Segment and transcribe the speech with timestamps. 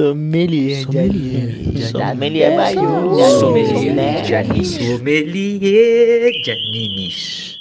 [0.00, 1.82] Sommelier de anime.
[1.82, 3.38] Sommelier maior.
[3.38, 4.70] Sommelier de animes.
[4.70, 7.58] Sommelier de animes.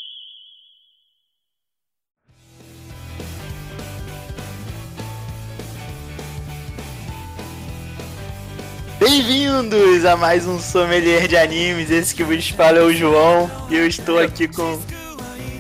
[9.01, 11.91] Bem-vindos a mais um Sommelier de Animes.
[11.91, 13.51] Esse que vos fala é o João.
[13.69, 14.79] E eu estou aqui com.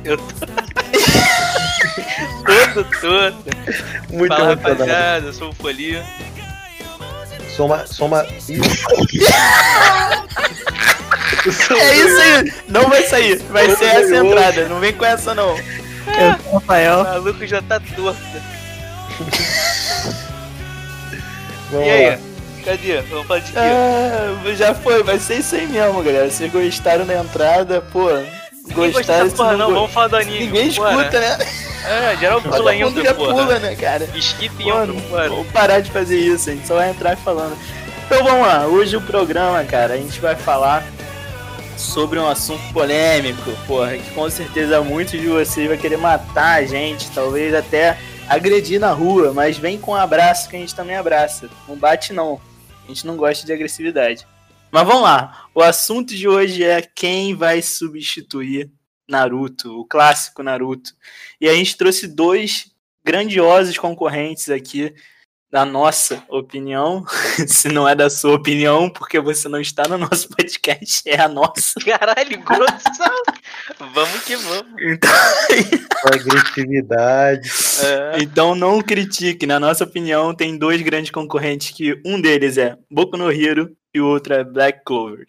[0.05, 0.23] Eu tô...
[2.73, 3.35] todo, todo.
[4.09, 6.05] Muito Fala, rapaziada, eu sou o Folia.
[7.59, 8.25] Soma, soma.
[8.25, 8.37] É
[11.97, 12.53] isso aí!
[12.69, 13.35] Não vai sair.
[13.49, 14.69] Vai ser essa a entrada.
[14.69, 15.57] Não vem com essa, não.
[15.57, 17.03] Sou o O Rafael.
[17.03, 18.17] maluco já tá torto.
[21.69, 22.09] Vamos E aí?
[22.11, 22.17] lá.
[22.63, 23.01] Cadê?
[23.01, 23.57] Vamos falar de quê?
[23.59, 25.03] Ah, já foi.
[25.03, 26.31] Vai ser isso aí mesmo, galera.
[26.31, 28.07] Vocês gostaram da entrada, pô.
[28.73, 29.67] Gostaram dessa porra, não.
[29.67, 30.45] go- Vamos falar do anime.
[30.45, 31.37] Ninguém escuta, né?
[31.85, 33.33] É, geral pula mundo intro, já porra.
[33.33, 34.07] pula, né, cara?
[34.15, 35.29] Skip Mano, intro, bora.
[35.29, 37.57] vamos parar de fazer isso, a gente só vai entrar falando.
[38.05, 40.83] Então vamos lá, hoje o programa, cara, a gente vai falar
[41.77, 46.65] sobre um assunto polêmico, porra, que com certeza muitos de vocês vai querer matar a
[46.65, 50.95] gente, talvez até agredir na rua, mas vem com um abraço que a gente também
[50.95, 51.49] abraça.
[51.67, 52.39] Não bate não.
[52.85, 54.27] A gente não gosta de agressividade.
[54.71, 55.45] Mas vamos lá.
[55.53, 58.69] O assunto de hoje é quem vai substituir
[59.09, 60.93] Naruto, o clássico Naruto.
[61.41, 62.71] E a gente trouxe dois
[63.03, 64.93] grandiosos concorrentes aqui,
[65.51, 67.03] na nossa opinião.
[67.47, 71.27] Se não é da sua opinião, porque você não está no nosso podcast, é a
[71.27, 71.73] nossa.
[71.83, 73.15] Caralho, grossão.
[73.93, 74.73] vamos que vamos.
[74.79, 75.09] Então,
[76.13, 77.49] Agressividade.
[77.83, 78.21] É.
[78.21, 79.47] então não critique.
[79.47, 83.99] Na nossa opinião, tem dois grandes concorrentes que um deles é Boku no Hero e
[83.99, 85.25] o outro é Black Clover.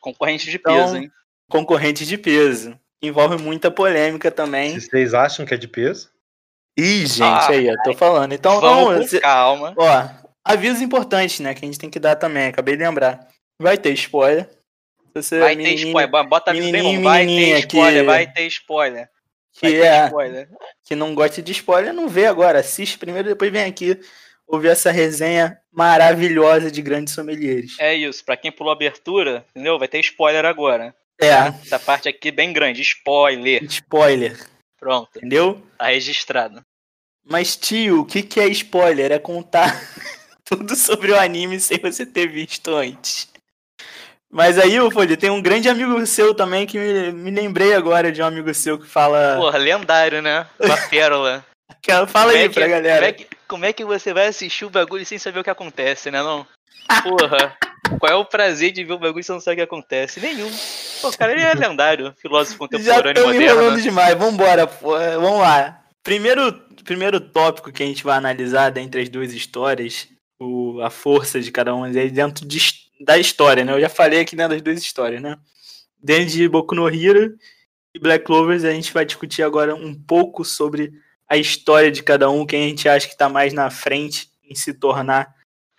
[0.00, 1.10] Concorrente de Então, peso, hein?
[1.50, 2.78] Concorrentes de peso.
[3.02, 4.78] Envolve muita polêmica também.
[4.78, 6.10] Se vocês acham que é de peso,
[6.76, 8.32] Ih, gente, Ah, aí, eu tô falando.
[8.32, 9.74] Então, Vamos não, calma.
[9.76, 10.08] Ó,
[10.44, 11.52] avisos importantes, né?
[11.52, 12.46] Que a gente tem que dar também.
[12.46, 13.26] Acabei de lembrar.
[13.60, 14.48] Vai ter spoiler.
[15.12, 16.28] Você, Vai ter spoiler.
[16.28, 17.02] Bota aviso irmão.
[17.02, 19.08] Vai ter spoiler, que- vai ter spoiler.
[19.60, 20.48] Vai Que, ter é, spoiler.
[20.84, 22.60] que não gosta de spoiler, não vê agora.
[22.60, 23.98] Assiste primeiro, depois vem aqui
[24.46, 27.74] ouvir essa resenha maravilhosa de grandes sommeliers.
[27.80, 29.76] É isso, pra quem pulou a abertura, entendeu?
[29.80, 30.94] Vai ter spoiler agora.
[31.20, 33.62] É, Essa parte aqui bem grande, spoiler.
[33.64, 34.46] spoiler,
[34.78, 35.60] Pronto, entendeu?
[35.76, 36.62] tá registrado.
[37.24, 39.12] Mas, tio, o que, que é spoiler?
[39.12, 39.74] É contar
[40.44, 43.28] tudo sobre o anime sem você ter visto antes.
[44.30, 48.12] Mas aí, ô Folha, tem um grande amigo seu também que me, me lembrei agora
[48.12, 49.36] de um amigo seu que fala.
[49.36, 50.46] Porra, lendário, né?
[50.60, 51.44] Uma pérola.
[52.08, 52.96] Fala aí é que- pra galera.
[52.98, 55.50] Como é, que, como é que você vai assistir o bagulho sem saber o que
[55.50, 56.46] acontece, né não?
[57.02, 57.56] Porra,
[57.98, 60.20] qual é o prazer de ver o bagulho sem não saber o que acontece?
[60.20, 60.50] Nenhum.
[61.02, 63.82] Pô, cara, ele é lendário, filósofo Já contemporâneo estamos enrolando moderno.
[63.82, 65.82] demais, vambora, pô, é, vamos lá.
[66.02, 66.52] Primeiro,
[66.84, 70.08] primeiro tópico que a gente vai analisar dentre as duas histórias,
[70.40, 72.58] o, a força de cada uma deles dentro de
[73.00, 73.72] da história, né?
[73.74, 75.36] Eu já falei aqui né, das duas histórias, né?
[76.02, 77.36] Dentro de Boku no Hero
[77.94, 80.92] e Black Clovers, a gente vai discutir agora um pouco sobre
[81.28, 84.54] a história de cada um, quem a gente acha que tá mais na frente em
[84.54, 85.34] se tornar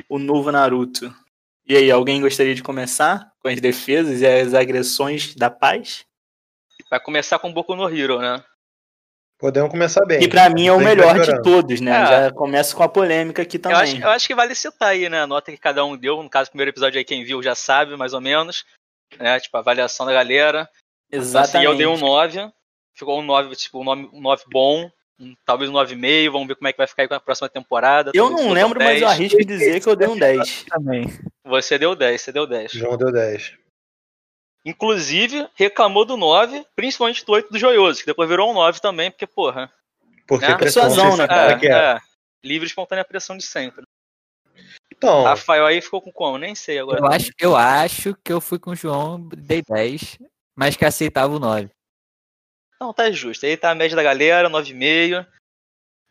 [0.07, 1.13] o novo Naruto.
[1.67, 6.05] E aí, alguém gostaria de começar com as defesas e as agressões da paz?
[6.89, 8.43] Vai começar com Boku no Hero, né?
[9.39, 10.19] podemos começar bem.
[10.19, 11.91] Que pra mim é o melhor de todos, né?
[11.91, 12.05] É.
[12.05, 13.77] Já começa com a polêmica aqui Eu também.
[13.77, 15.21] acho, eu acho que vale citar aí, né?
[15.21, 16.21] A nota que cada um deu.
[16.21, 18.65] No caso, o primeiro episódio aí, quem viu já sabe, mais ou menos.
[19.17, 19.39] Né?
[19.39, 20.69] Tipo, a avaliação da galera.
[21.07, 21.65] Então, assim, Exatamente.
[21.65, 22.51] eu dei um 9.
[22.93, 24.91] Ficou um 9, tipo, um 9, um 9 bom.
[25.46, 26.31] Talvez um 9,5.
[26.31, 28.12] Vamos ver como é que vai ficar aí com a próxima temporada.
[28.13, 29.02] Eu não seja um lembro, mas 10.
[29.02, 30.66] eu arrisco dizer que eu dei um 10.
[30.69, 31.06] Também.
[31.46, 32.72] Você deu 10, você deu 10.
[32.72, 33.53] João deu 10.
[34.66, 39.09] Inclusive, reclamou do 9, principalmente do 8 do Joioso, que depois virou um 9 também,
[39.09, 39.72] porque, porra.
[40.28, 40.56] Porque Né?
[40.57, 41.51] pressão, Persuasão, você né, como cara?
[41.53, 41.72] é que é.
[41.72, 42.00] é,
[42.44, 43.84] livre e espontânea pressão de sempre.
[44.94, 46.38] Então, Rafael aí ficou com como?
[46.38, 47.00] Nem sei agora.
[47.00, 50.18] Eu acho, eu acho que eu fui com o João, dei 10,
[50.56, 51.69] mas que aceitava o 9.
[52.81, 53.45] Não, tá justo.
[53.45, 55.25] Aí tá a média da galera, 9,5.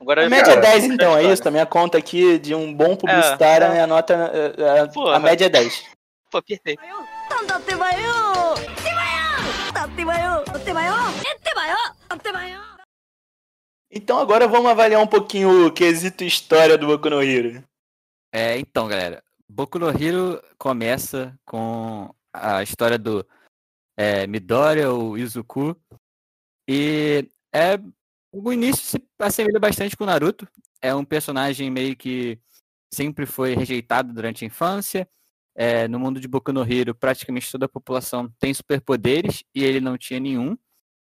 [0.01, 1.49] Agora, a média cara, é 10, então, é isso?
[1.49, 3.69] A minha conta aqui de um bom publicitário, é, é.
[3.69, 3.87] a minha é.
[3.87, 4.15] nota.
[4.15, 5.85] É, é, a média é 10.
[6.31, 6.81] Pô, perfeito.
[13.91, 17.65] Então agora vamos avaliar um pouquinho o quesito história do Boku no Hero.
[18.33, 19.23] É, então, galera.
[19.49, 23.27] Boku no Hero começa com a história do
[23.97, 25.75] é, Midoriya, o Izuku,
[26.69, 27.79] e é
[28.31, 30.47] o início se assemelha bastante com o Naruto.
[30.83, 32.39] É um personagem meio que
[32.93, 35.09] sempre foi rejeitado durante a infância.
[35.57, 39.81] É, no mundo de Boku no Hero, praticamente toda a população tem superpoderes e ele
[39.81, 40.57] não tinha nenhum,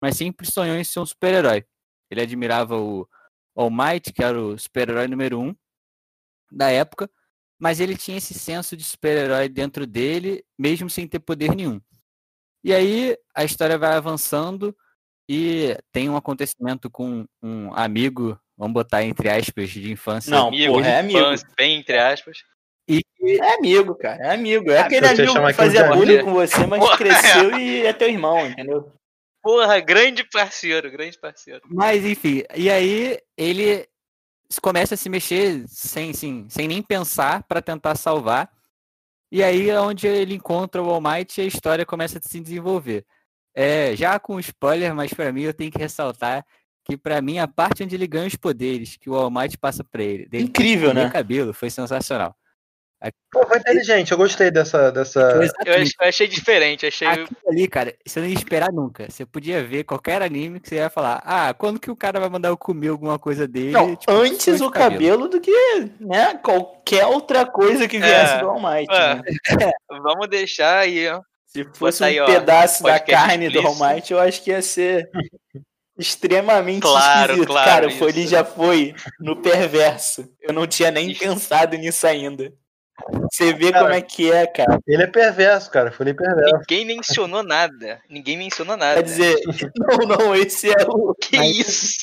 [0.02, 1.64] mas sempre sonhou em ser um super-herói.
[2.10, 3.08] Ele admirava o
[3.54, 5.54] All Might, que era o super-herói número um
[6.52, 7.10] da época,
[7.58, 11.80] mas ele tinha esse senso de super-herói dentro dele, mesmo sem ter poder nenhum.
[12.62, 14.76] E aí a história vai avançando
[15.28, 20.30] e tem um acontecimento com um amigo, vamos botar entre aspas, de infância.
[20.30, 21.18] Não, Amigo, porra, é amigo.
[21.18, 22.38] infância, bem entre aspas.
[22.86, 24.22] E É amigo, cara.
[24.22, 24.70] É amigo.
[24.70, 28.08] É Ah, aquele amigo que fazia bullying com você, mas Porra, cresceu e é teu
[28.08, 28.92] irmão, entendeu?
[29.42, 31.62] Porra, grande parceiro, grande parceiro.
[31.66, 33.86] Mas enfim, e aí ele
[34.60, 38.50] começa a se mexer sem, sem, sem nem pensar para tentar salvar.
[39.32, 42.40] E aí é onde ele encontra o All Might e a história começa a se
[42.40, 43.04] desenvolver.
[43.54, 46.44] É, já com spoiler, mas para mim eu tenho que ressaltar
[46.84, 49.82] que para mim a parte onde ele ganha os poderes que o All Might passa
[49.84, 51.08] para ele, dele Incrível, né?
[51.08, 52.34] cabelo, foi sensacional.
[53.30, 54.90] Pô, foi inteligente, eu gostei dessa.
[54.90, 55.20] dessa...
[55.20, 55.42] Eu
[55.82, 57.06] ach- eu achei diferente, achei.
[57.06, 59.10] Aquilo ali, cara, você não ia esperar nunca.
[59.10, 62.30] Você podia ver qualquer anime que você ia falar, ah, quando que o cara vai
[62.30, 63.72] mandar eu comer alguma coisa dele?
[63.72, 65.52] Não, Tipo, antes o cabelo do que
[66.00, 68.40] né, qualquer outra coisa que viesse É.
[68.40, 68.90] do All Might.
[68.90, 69.14] É.
[69.16, 69.22] né?
[70.02, 71.20] Vamos deixar aí, ó.
[71.54, 73.62] Se fosse aí, um ó, pedaço da carne do.
[73.76, 75.08] Might, eu acho que ia ser
[75.96, 77.46] extremamente Claro, esquisito.
[77.46, 80.28] claro, Cara, foi, ele já foi no perverso.
[80.40, 81.20] Eu não tinha nem Isso.
[81.20, 82.52] pensado nisso ainda.
[83.30, 84.78] Você vê Cara, como é que é, cara.
[84.86, 85.90] Ele é perverso, cara.
[85.92, 86.56] Foi ele perverso.
[86.58, 88.00] Ninguém mencionou nada.
[88.08, 88.96] Ninguém mencionou nada.
[88.96, 89.36] Quer dizer,
[89.78, 91.14] não, não, esse é o.
[91.14, 91.98] que isso?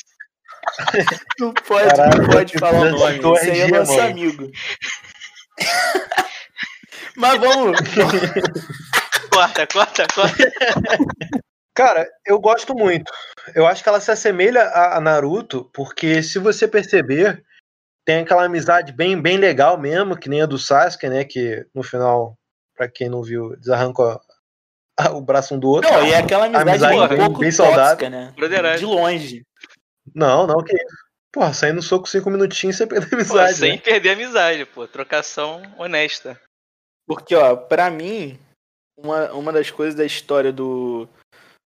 [1.39, 3.37] Não pode, Caralho, não pode falar o nome.
[3.39, 4.07] Esse aí é nosso mano.
[4.11, 4.51] amigo.
[7.17, 7.77] Mas vamos.
[9.33, 10.35] Corta, corta, corta.
[11.73, 13.11] Cara, eu gosto muito.
[13.55, 17.43] Eu acho que ela se assemelha a, a Naruto, porque se você perceber,
[18.05, 21.23] tem aquela amizade bem, bem legal mesmo, que nem a do Sasuke, né?
[21.23, 22.35] Que no final,
[22.75, 24.19] pra quem não viu, desarranca
[25.13, 25.89] o braço um do outro.
[25.89, 28.09] Não, e é aquela amizade, Amizade um bem- pouco bem saudável.
[28.09, 28.33] né?
[28.77, 29.45] De longe.
[30.13, 30.95] Não, não, que isso.
[31.31, 33.53] Porra, sair no soco cinco minutinhos você perde a Pô, amizade.
[33.55, 33.77] sem né?
[33.77, 34.85] perder a amizade, pô.
[34.85, 36.37] Trocação honesta.
[37.07, 38.37] Porque, ó, pra mim,
[39.03, 41.07] uma, uma das coisas da história do,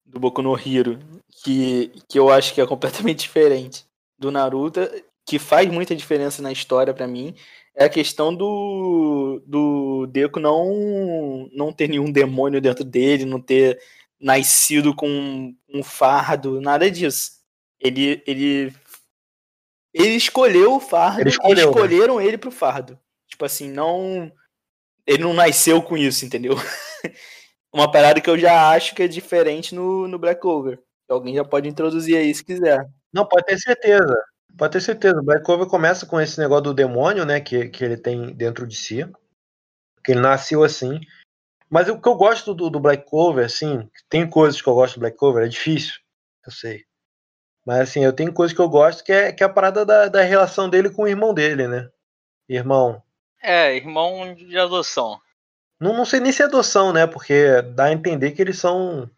[0.05, 0.99] do Boku no Hero
[1.43, 3.85] que, que eu acho que é completamente diferente
[4.17, 4.81] do Naruto,
[5.25, 7.35] que faz muita diferença na história pra mim,
[7.75, 13.79] é a questão do, do Deku não, não ter nenhum demônio dentro dele, não ter
[14.19, 17.31] nascido com um fardo, nada disso.
[17.79, 18.73] Ele, ele,
[19.93, 21.63] ele escolheu o fardo Ele escolheu, e né?
[21.63, 22.97] escolheram ele pro fardo.
[23.27, 24.31] Tipo assim, não.
[25.05, 26.55] Ele não nasceu com isso, entendeu?
[27.73, 30.79] Uma parada que eu já acho que é diferente no, no Black Clover.
[31.09, 32.87] Alguém já pode introduzir aí se quiser.
[33.11, 34.15] Não, pode ter certeza.
[34.57, 35.19] Pode ter certeza.
[35.19, 37.39] O Black Clover começa com esse negócio do demônio, né?
[37.39, 39.05] Que, que ele tem dentro de si.
[40.03, 40.99] Que ele nasceu assim.
[41.73, 44.93] Mas o que eu gosto do, do Black Clover, assim, tem coisas que eu gosto
[44.93, 45.95] do Black Clover, é difícil,
[46.45, 46.85] eu sei.
[47.65, 50.07] Mas assim, eu tenho coisas que eu gosto que é, que é a parada da,
[50.07, 51.89] da relação dele com o irmão dele, né?
[52.47, 53.01] Irmão.
[53.41, 55.19] É, irmão de adoção.
[55.83, 57.05] Não, não sei nem se é adoção, né?
[57.05, 59.09] Porque dá a entender que eles são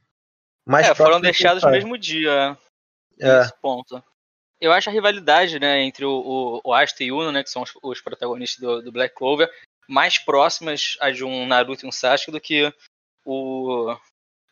[0.66, 2.58] mais é, foram deixados no mesmo dia.
[3.20, 3.40] É.
[3.40, 4.04] Nesse ponto.
[4.60, 7.50] Eu acho a rivalidade, né, entre o, o, o Asta e o Uno, né, que
[7.50, 9.52] são os, os protagonistas do, do Black Clover,
[9.88, 12.74] mais próximas a de um Naruto e um Sasuke do que
[13.24, 13.96] o,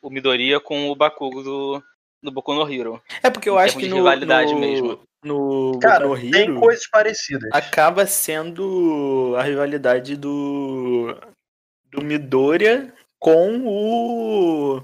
[0.01, 1.83] o Midoriya com o Bakugo do,
[2.21, 3.01] do Boku no Hero.
[3.23, 5.01] É porque eu acho que no, rivalidade no, mesmo.
[5.23, 7.49] no Cara, Boku no tem Hero coisas parecidas.
[7.51, 11.17] acaba sendo a rivalidade do
[11.93, 14.81] do Midoriya com o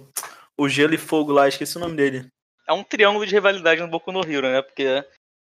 [0.57, 2.27] o Gelo e Fogo lá, esqueci o nome dele.
[2.67, 5.03] É um triângulo de rivalidade no Boku no Hero, né, porque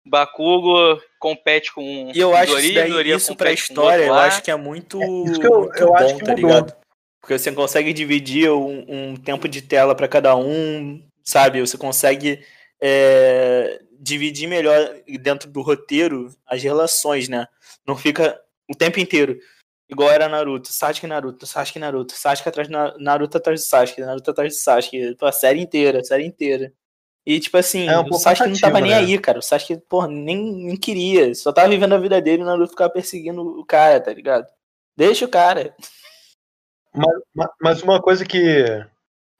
[0.04, 4.42] Bakugo compete com E eu acho Midoriya, isso, daí, Midoriya isso pra história, eu acho
[4.42, 6.48] que é muito, isso que eu- muito eu bom, acho que tá mudou.
[6.50, 6.76] ligado?
[7.20, 11.60] Porque você consegue dividir um, um tempo de tela pra cada um, sabe?
[11.60, 12.44] Você consegue
[12.80, 14.78] é, dividir melhor
[15.20, 17.48] dentro do roteiro as relações, né?
[17.86, 18.38] Não fica
[18.70, 19.38] o tempo inteiro.
[19.88, 24.00] Igual era Naruto, Sasuke Naruto, Sasuke Naruto, Sasuke atrás de Na- Naruto atrás de Sasuke,
[24.00, 26.72] Naruto atrás de Sasuke, pô, a série inteira, a série inteira.
[27.24, 28.98] E tipo assim, É um o Sasuke não tava cansativo, nem né?
[29.14, 29.38] aí, cara.
[29.38, 31.34] O Sasuke, porra, nem, nem queria.
[31.34, 34.46] Só tava vivendo a vida dele e o Naruto ficava perseguindo o cara, tá ligado?
[34.96, 35.74] Deixa o cara.
[37.34, 38.64] Ma- Mas uma coisa que,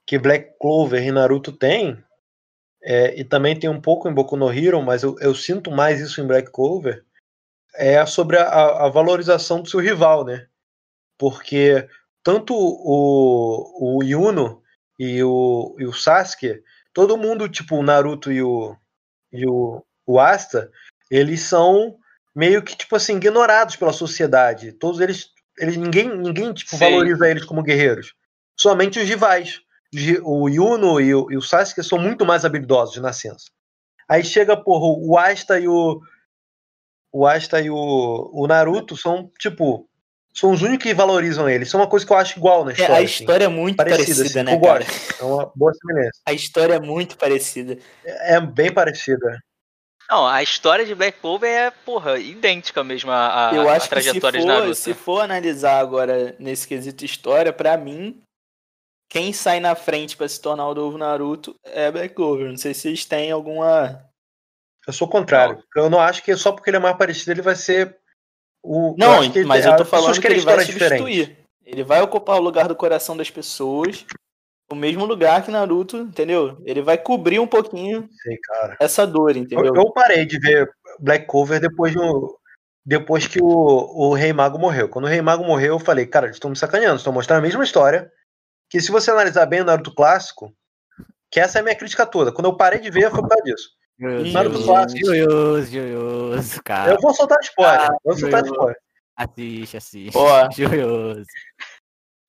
[0.05, 1.97] que Black Clover e Naruto tem,
[2.83, 5.99] é, e também tem um pouco em Boku no Hero, mas eu, eu sinto mais
[5.99, 7.03] isso em Black Clover,
[7.77, 10.47] é sobre a, a valorização do seu rival, né?
[11.17, 11.87] Porque
[12.23, 14.61] tanto o, o Yuno
[14.99, 16.61] e o, e o Sasuke,
[16.93, 18.75] todo mundo, tipo o Naruto e o,
[19.31, 20.69] e o, o Asta,
[21.09, 21.97] eles são
[22.35, 24.71] meio que, tipo assim, ignorados pela sociedade.
[24.73, 26.77] Todos eles eles, ninguém, ninguém tipo, Sim.
[26.77, 28.13] valoriza eles como guerreiros.
[28.55, 29.61] Somente os rivais.
[30.23, 33.45] O Yuno e o, e o Sasuke são muito mais habilidosos de nascença.
[34.07, 35.99] Aí chega, porra, o Asta e o.
[37.11, 39.87] O Asta e o, o Naruto são, tipo,
[40.33, 41.63] são os únicos que valorizam ele.
[41.63, 42.93] Isso é uma coisa que eu acho igual na É, história.
[42.95, 43.05] a assim.
[43.05, 44.83] história é muito Parecida, parecida, assim, né, eu cara?
[44.85, 45.21] gosto.
[45.21, 46.19] É uma boa semelhança.
[46.27, 47.77] A história é muito parecida.
[48.05, 49.39] É é bem parecida.
[50.09, 54.01] Não, a história de Black Clover é, porra, idêntica mesmo à, à- Eu acho que
[54.01, 54.75] se for, Naruto.
[54.75, 58.21] se for analisar agora nesse quesito história, pra mim,
[59.09, 62.47] quem sai na frente pra se tornar o novo Naruto é Black Clover.
[62.49, 64.01] Não sei se vocês têm alguma.
[64.87, 65.61] Eu sou o contrário.
[65.75, 67.97] Eu não acho que só porque ele é mais parecido ele vai ser
[68.63, 68.95] o.
[68.97, 71.37] Não, que mas a- eu tô falando que ele vai substituir.
[71.65, 74.05] Ele vai ocupar o lugar do coração das pessoas,
[74.71, 76.61] o mesmo lugar que Naruto, entendeu?
[76.65, 78.37] Ele vai cobrir um pouquinho Sei,
[78.79, 79.75] essa dor, Eu, entendeu?
[79.75, 82.39] eu parei de ver Black Cover depois, do,
[82.85, 84.87] depois que o, o Rei Mago morreu.
[84.87, 87.41] Quando o Rei Mago morreu, eu falei, cara, eles estão me sacaneando, estão mostrando a
[87.41, 88.09] mesma história.
[88.69, 90.53] Que se você analisar bem o Naruto clássico,
[91.29, 92.31] que essa é a minha crítica toda.
[92.31, 93.69] Quando eu parei de ver, foi por causa disso.
[93.99, 95.05] Naruto clássico.
[95.05, 96.93] Joioso, joioso, cara.
[96.93, 97.81] Eu vou soltar spoiler.
[97.81, 98.77] Ah, vou soltar spoiler.
[99.15, 100.17] Assiste, assiste.
[100.17, 100.49] Ó.
[100.51, 101.25] Joioso.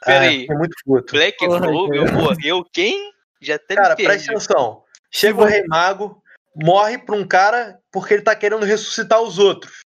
[0.05, 0.47] Peraí.
[0.49, 1.13] Ah, é muito puto.
[1.13, 3.13] Black Porra, Clover morreu quem?
[3.41, 4.83] Já até Cara, presta atenção.
[5.11, 6.23] Chega o Rei Mago,
[6.55, 9.81] morre pra um cara porque ele tá querendo ressuscitar os outros.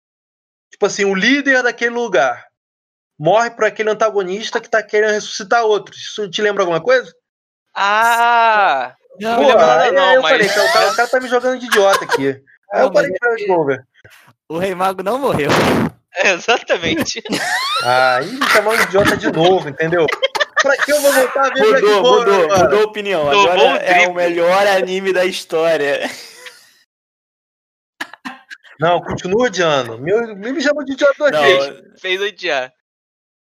[0.72, 2.48] Tipo assim, o líder daquele lugar.
[3.20, 5.98] Morre por aquele antagonista que tá querendo ressuscitar outros.
[5.98, 7.12] Isso te lembra alguma coisa?
[7.74, 8.96] Ah!
[9.20, 11.28] Não, Pô, aí, não, aí eu mas- falei, cara, o, cara, o cara tá me
[11.28, 12.42] jogando de idiota aqui.
[12.74, 13.86] Aí eu Não, parei mas de ver
[14.48, 15.50] o Rei Mago não morreu.
[16.24, 17.22] Exatamente.
[17.84, 20.06] Ah, aí me chamando de idiota de novo, entendeu?
[20.62, 23.30] Pra que eu vou voltar a ver Black Mudou, Clover, mudou, mudou a opinião.
[23.30, 26.10] Tomou Agora é o melhor anime da história.
[28.80, 29.98] Não, continua odiando.
[30.00, 30.12] Me,
[30.52, 32.02] me chama de idiota duas vezes.
[32.02, 32.74] Fez odiar.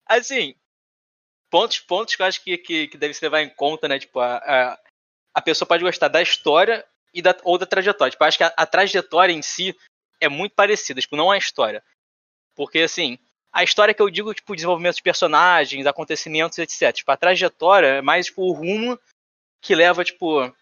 [0.06, 0.54] Assim,
[1.50, 3.98] pontos, pontos que eu acho que, que, que deve se levar em conta, né?
[3.98, 4.78] Tipo, a, a,
[5.34, 8.10] a pessoa pode gostar da história e da, ou da trajetória.
[8.10, 9.76] Tipo, acho que a, a trajetória em si
[10.20, 11.82] é muito parecida, tipo, não a história.
[12.54, 13.18] Porque, assim,
[13.52, 16.92] a história que eu digo, tipo, desenvolvimento de personagens, acontecimentos, etc.
[16.92, 18.98] Tipo, a trajetória é mais, tipo, o rumo
[19.60, 20.52] que leva, tipo,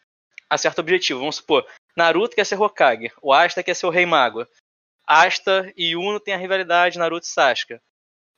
[0.49, 1.21] a certo objetivo.
[1.21, 4.47] Vamos supor, Naruto quer ser Hokage, o Asta quer ser o Rei Mago.
[5.07, 7.81] Asta e Uno tem a rivalidade Naruto e Sasuke.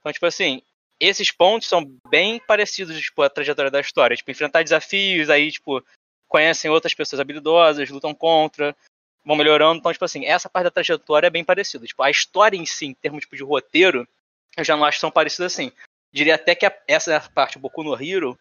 [0.00, 0.62] Então, tipo assim,
[0.98, 4.16] esses pontos são bem parecidos, tipo, a trajetória da história.
[4.16, 5.84] Tipo, enfrentar desafios, aí, tipo,
[6.32, 8.74] conhecem outras pessoas habilidosas, lutam contra,
[9.22, 9.78] vão melhorando.
[9.78, 11.86] Então, tipo assim, essa parte da trajetória é bem parecida.
[11.86, 14.08] Tipo, a história em si, em termos tipo, de roteiro,
[14.56, 15.70] eu já não acho tão parecida assim.
[16.10, 18.38] Diria até que a- essa parte, o Boku no Hero,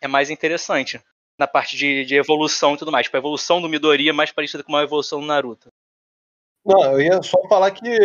[0.00, 0.98] é mais interessante.
[1.38, 3.04] Na parte de, de evolução e tudo mais.
[3.06, 5.68] Tipo, a evolução do Midori é mais parecida com uma evolução do Naruto.
[6.64, 7.98] Não, eu ia só falar que,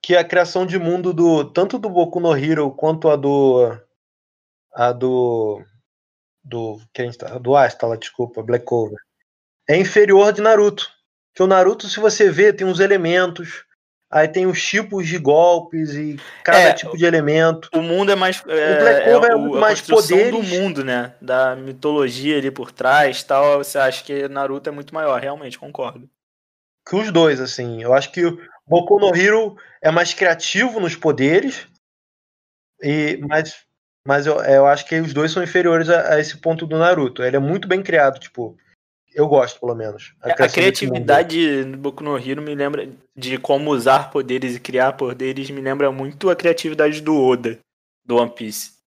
[0.00, 3.76] que a criação de mundo do tanto do Boku no Hero quanto a do
[4.72, 5.64] a do
[6.50, 8.98] do quem está do Asta, lá, desculpa, Black Clover,
[9.68, 10.90] é inferior de Naruto.
[11.34, 13.64] Que o Naruto, se você vê, tem uns elementos,
[14.10, 17.68] aí tem os tipos de golpes e cada É, tipo de elemento.
[17.72, 18.42] o mundo é mais.
[18.48, 20.58] É, Black Clover é o- muito a mais construção do poderes.
[20.58, 21.14] mundo, né?
[21.20, 23.58] Da mitologia ali por trás tal.
[23.58, 26.10] Você acha que Naruto é muito maior, realmente, concordo.
[26.88, 27.80] Que os dois, assim.
[27.82, 31.68] Eu acho que o Boku no Hero é mais criativo nos poderes,
[32.82, 33.54] e mas,
[34.06, 37.22] mas eu, eu acho que os dois são inferiores a, a esse ponto do Naruto.
[37.22, 38.56] Ele é muito bem criado, tipo.
[39.12, 40.14] Eu gosto, pelo menos.
[40.22, 40.52] A, desse mundo.
[40.52, 45.60] criatividade no Boku no Hero me lembra de como usar poderes e criar poderes, me
[45.60, 47.58] lembra muito a criatividade do Oda,
[48.04, 48.78] do One Piece.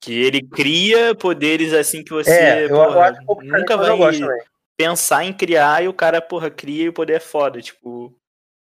[0.00, 3.76] Que ele cria poderes assim que você É, eu, eu porra, acho um pouco nunca
[3.76, 4.28] vai eu
[4.76, 7.60] pensar em criar e o cara, porra, cria e o poder é foda.
[7.60, 8.14] Tipo,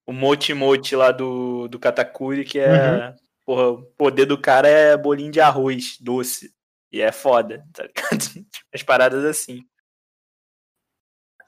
[0.06, 2.70] o Moti Moti lá do, do Katakuri, que é.
[2.70, 3.25] Uhum.
[3.46, 6.52] Porra, o poder do cara é bolinho de arroz doce.
[6.92, 8.46] E é foda, tá ligado?
[8.74, 9.62] As paradas assim.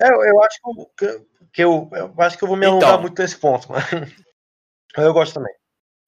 [0.01, 0.59] É, eu, eu acho
[0.97, 3.03] que, eu- que eu, eu acho que eu vou me alongar Então.
[3.03, 3.85] muito nesse ponto, mas
[4.97, 5.53] eu gosto também.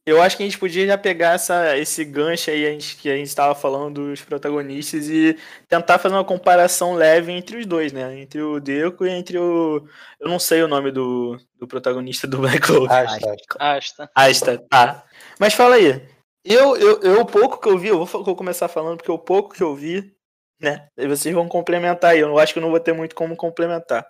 [0.06, 3.08] Eu acho que a gente podia já pegar essa, esse gancho aí a gente, que
[3.10, 5.36] a gente estava falando dos protagonistas e
[5.68, 8.18] tentar fazer uma comparação leve entre os dois, né?
[8.18, 9.86] Entre o Deco e entre o.
[10.18, 12.90] Eu não sei o nome do, do protagonista do Black Clover.
[12.90, 13.36] Asta.
[13.58, 14.10] Asta.
[14.14, 15.04] Asta, tá.
[15.40, 16.06] Mas fala aí.
[16.44, 19.18] Eu, eu, eu, o pouco que eu vi, eu vou, vou começar falando, porque o
[19.18, 20.14] pouco que eu vi,
[20.60, 20.86] né?
[20.98, 22.20] Aí vocês vão complementar aí.
[22.20, 24.06] Eu acho que eu não vou ter muito como complementar.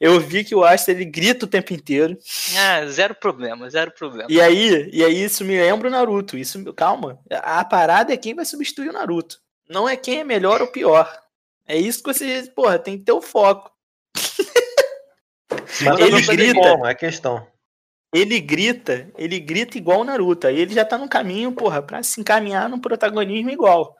[0.00, 2.16] Eu vi que o Asta ele grita o tempo inteiro.
[2.56, 4.30] Ah, zero problema, zero problema.
[4.30, 6.38] E aí, e aí isso me lembra o Naruto.
[6.38, 7.18] Isso, calma.
[7.30, 9.40] A parada é quem vai substituir o Naruto.
[9.68, 11.12] Não é quem é melhor ou pior.
[11.66, 13.70] É isso que você, porra, tem que ter o foco.
[15.82, 16.60] Mas Ele grita.
[16.60, 17.46] como, é a questão.
[18.12, 20.46] Ele grita, ele grita igual o Naruto.
[20.46, 23.96] Aí ele já tá no caminho, porra, pra se encaminhar num protagonismo igual.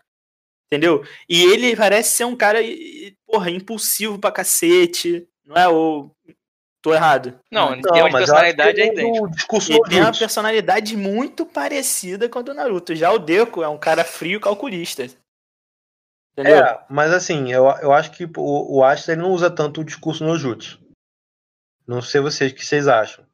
[0.66, 1.04] Entendeu?
[1.28, 2.58] E ele parece ser um cara,
[3.26, 5.26] porra, impulsivo pra cacete.
[5.44, 6.10] Não é o.
[6.82, 7.38] Tô errado.
[7.50, 9.30] Não, em Não, termos de mas eu acho que personalidade é idêntico.
[9.30, 10.18] discurso Ele tem uma Nojutsu.
[10.18, 12.94] personalidade muito parecida com a do Naruto.
[12.94, 15.06] Já o Deku é um cara frio calculista.
[16.32, 16.56] Entendeu?
[16.56, 19.84] É, mas assim, eu, eu acho que o, o Asta ele não usa tanto o
[19.84, 20.80] discurso no jutsu.
[21.86, 23.24] Não sei vocês o que vocês acham.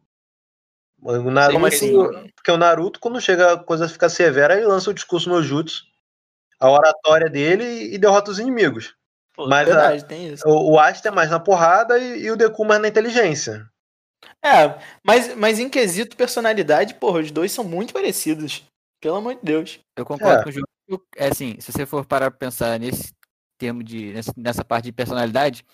[1.00, 1.92] O Naruto, Como assim?
[2.34, 5.84] Porque o Naruto, quando chega a coisa ficar severa, ele lança o discurso no jutsu,
[6.58, 8.94] a oratória dele e derrota os inimigos.
[9.34, 10.42] Pô, Mas a- Verdade, tem isso.
[10.48, 13.64] o, o Asta é mais na porrada e, e o Deku mais na inteligência.
[14.44, 18.64] É, mas, mas em quesito personalidade, porra, os dois são muito parecidos.
[19.00, 19.78] Pelo amor de Deus.
[19.96, 20.42] Eu concordo É.
[20.42, 20.62] com o.
[20.88, 23.12] Eu- É assim, se você for parar pra pensar nesse
[23.56, 24.12] termo de.
[24.12, 25.64] nessa, nessa parte de personalidade,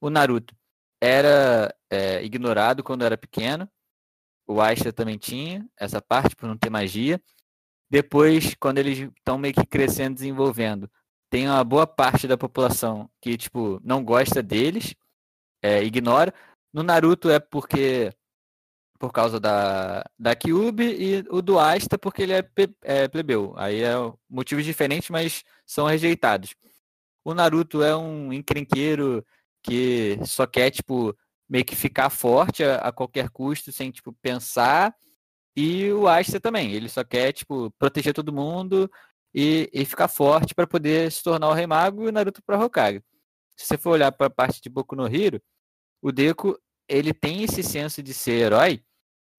[0.00, 0.54] o Naruto
[1.02, 3.68] era é, ignorado quando era pequeno.
[4.46, 7.20] O Asta também tinha essa parte por não ter magia.
[7.90, 10.90] Depois, quando eles estão meio que crescendo, desenvolvendo,
[11.30, 14.94] tem uma boa parte da população que, tipo, não gosta deles,
[15.62, 16.32] é, ignora.
[16.72, 18.12] No Naruto é porque
[18.98, 23.52] por causa da, da Kyuubi e o do Asta porque ele é, pe- é plebeu.
[23.56, 23.94] Aí é
[24.30, 26.54] motivos diferentes, mas são rejeitados.
[27.24, 29.24] O Naruto é um encrenqueiro
[29.62, 31.16] que só quer, tipo,
[31.48, 34.94] meio que ficar forte a, a qualquer custo, sem, tipo, pensar.
[35.56, 38.90] E o Asta também, ele só quer, tipo, proteger todo mundo
[39.34, 42.58] e, e ficar forte para poder se tornar o Rei Mago e o Naruto para
[42.62, 43.02] Hokage.
[43.56, 45.40] Se você for olhar para a parte de Boku no Hero,
[46.00, 46.58] o Deku,
[46.88, 48.82] ele tem esse senso de ser herói,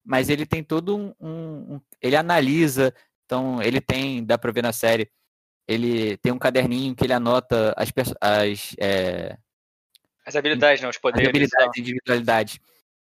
[0.04, 2.94] mas ele tem todo um, um- um- ele analisa,
[3.24, 5.10] então ele tem, dá pra ver na série,
[5.66, 9.36] ele tem um caderninho que ele anota as, as, é,
[10.24, 11.24] As habilidades, não, os as poderes.
[11.26, 11.30] tal.
[11.30, 12.60] habilidades individualidade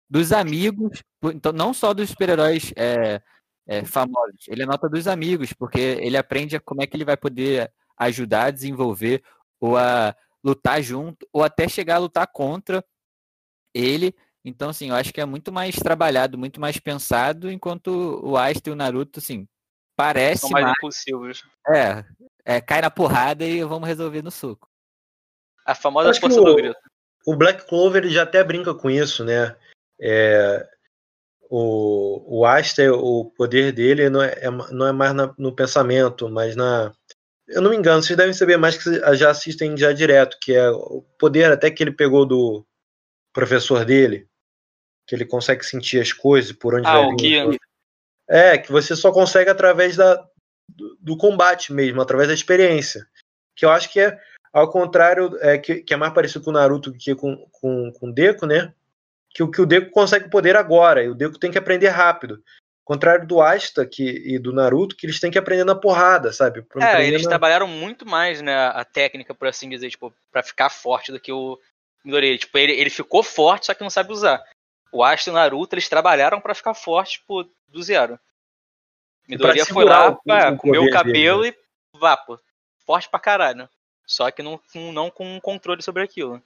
[0.10, 3.22] dos amigos, então não só dos super-heróis é,
[3.68, 7.18] é, famosos, ele anota dos amigos, porque ele aprende a como é que ele vai
[7.18, 9.22] poder ajudar a desenvolver
[9.60, 12.86] ou a lutar junto, ou até chegar a lutar contra
[13.74, 14.16] ele.
[14.46, 18.70] Então, assim, eu acho que é muito mais trabalhado, muito mais pensado, enquanto o Asta
[18.70, 19.46] e o Naruto, assim,
[19.96, 21.44] parece São mais mais, impulsivos.
[21.68, 22.06] é,
[22.46, 24.70] é, cai na porrada e vamos resolver no soco.
[25.66, 26.78] A famosa força o- do grito.
[27.28, 29.54] O Black Clover ele já até brinca com isso, né?
[30.00, 30.66] É,
[31.50, 36.30] o, o Asta, o poder dele não é, é não é mais na- no pensamento,
[36.30, 36.94] mas na.
[37.46, 40.70] Eu não me engano, vocês devem saber mais que já assistem já direto, que é
[40.70, 42.66] o poder até que ele pegou do
[43.34, 44.28] professor dele,
[45.06, 47.52] que ele consegue sentir as coisas por onde Ah, vai o vir.
[47.52, 47.60] Ki.
[48.30, 50.16] É, que você só consegue através da,
[50.70, 53.06] do, do combate mesmo, através da experiência.
[53.56, 54.18] Que eu acho que é
[54.54, 58.10] ao contrário, é, que, que é mais parecido com o Naruto que com, com, com
[58.10, 58.74] o Deku, né?
[59.30, 61.90] Que, o- que o Deku consegue o poder agora, e o Deku tem que aprender
[61.90, 62.44] rápido.
[62.84, 66.62] Contrário do Asta que, e do Naruto, que eles têm que aprender na porrada, sabe?
[66.62, 70.42] Pra É, eles na- trabalharam muito mais, né, a técnica, por assim dizer, tipo, pra
[70.42, 71.60] ficar forte do que o
[72.04, 72.38] Midoriya.
[72.38, 74.42] Tipo, ele, ele ficou forte, só que não sabe usar.
[74.92, 78.18] O Asta e o Naruto, eles trabalharam pra ficar forte, tipo, do zero.
[78.18, 78.20] Pra
[79.28, 81.58] Midoriya foi lá, o- pá, o comeu o cabelo dele,
[81.94, 82.40] e vá, pô.
[82.86, 83.68] Forte pra caralho.
[84.08, 86.42] Só que não, com- não com controle sobre aquilo.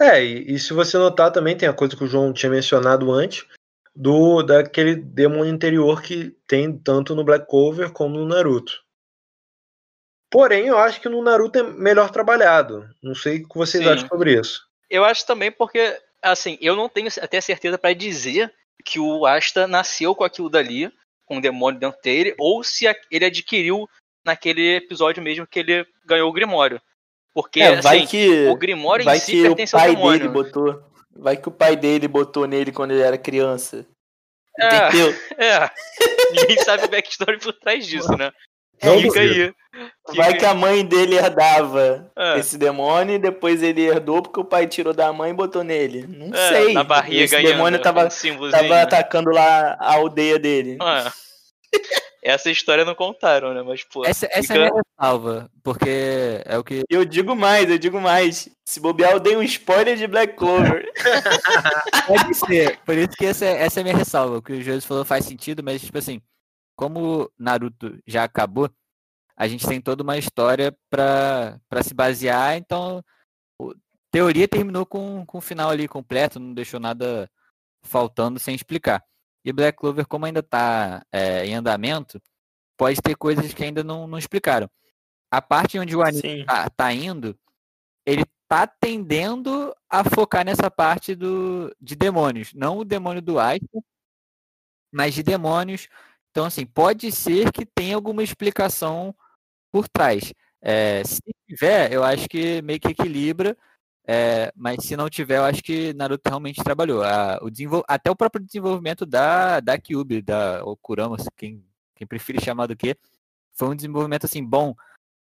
[0.00, 3.10] É, e, e se você notar também tem a coisa que o João tinha mencionado
[3.12, 3.46] antes,
[3.94, 8.84] do daquele demônio interior que tem tanto no Black Clover como no Naruto.
[10.30, 12.88] Porém, eu acho que no Naruto é melhor trabalhado.
[13.02, 13.90] Não sei o que vocês Sim.
[13.90, 14.68] acham sobre isso.
[14.90, 18.52] Eu acho também porque, assim, eu não tenho até certeza pra dizer
[18.84, 20.92] que o Asta nasceu com aquilo dali,
[21.24, 23.88] com o demônio dentro dele, ou se ele adquiriu
[24.28, 26.80] naquele episódio mesmo que ele ganhou o Grimório.
[27.34, 29.96] Porque, É, vai assim, que, o Grimório vai em si que o pertence ao pai
[29.96, 30.82] dele botou.
[31.16, 33.86] Vai que o pai dele botou nele quando ele era criança.
[34.58, 34.88] É.
[34.88, 35.14] Entendeu?
[35.38, 35.70] É,
[36.32, 38.32] ninguém sabe o backstory por trás disso, né?
[38.82, 39.52] Não Fica aí.
[40.14, 42.38] Vai que a mãe dele herdava É.
[42.38, 46.06] esse demônio e depois ele herdou porque o pai tirou da mãe e botou nele.
[46.08, 46.72] Não É, sei.
[46.74, 50.76] Na barriga Esse ganhando, demônio tava, um tava atacando lá a aldeia dele.
[50.80, 51.12] Ah,
[52.22, 53.62] Essa história não contaram, né?
[53.62, 54.04] Mas, pô.
[54.04, 57.78] Essa, essa fica- é a minha ressalva, porque é o que eu digo mais, eu
[57.78, 58.48] digo mais.
[58.66, 60.90] Se bobear, eu dei um spoiler de Black Clover.
[62.06, 62.78] Pode ser.
[62.84, 64.38] Por isso que essa, é- essa é a minha ressalva.
[64.38, 66.20] O que o José falou faz sentido, mas, tipo assim,
[66.76, 68.70] como Naruto já acabou,
[69.36, 73.02] a gente tem toda uma história pra, pra se basear, então
[73.60, 73.74] o-
[74.10, 77.30] teoria terminou com, com o final ali completo, não deixou nada
[77.82, 79.02] faltando sem explicar.
[79.48, 82.20] E Black Clover, como ainda tá é, em andamento,
[82.76, 84.68] pode ter coisas que ainda não, não explicaram.
[85.30, 86.44] A parte onde o anime Sim.
[86.44, 87.34] tá, tá indo,
[88.04, 92.52] ele tá tendendo a focar nessa parte do, de demônios.
[92.52, 93.82] Não o demônio do Aito,
[94.92, 95.88] mas de demônios.
[96.30, 99.16] Então, assim, pode ser que tenha alguma explicação
[99.72, 100.30] por trás.
[100.60, 103.56] É, se tiver, eu acho que meio que equilibra
[104.10, 107.02] É, mas se não tiver, eu acho que Naruto realmente trabalhou.
[107.02, 111.62] A- o desenvol- até o próprio desenvolvimento da, da Kyuubi, da ou Kurama, quem,
[111.94, 112.96] quem prefere chamar do que,
[113.52, 114.74] foi um desenvolvimento assim bom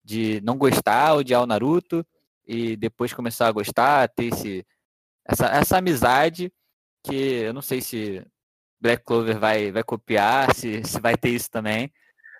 [0.01, 2.05] de não gostar, odiar o Naruto
[2.47, 4.65] e depois começar a gostar, ter esse,
[5.25, 6.51] essa, essa amizade
[7.03, 8.25] que eu não sei se
[8.79, 11.91] Black Clover vai, vai copiar, se, se vai ter isso também.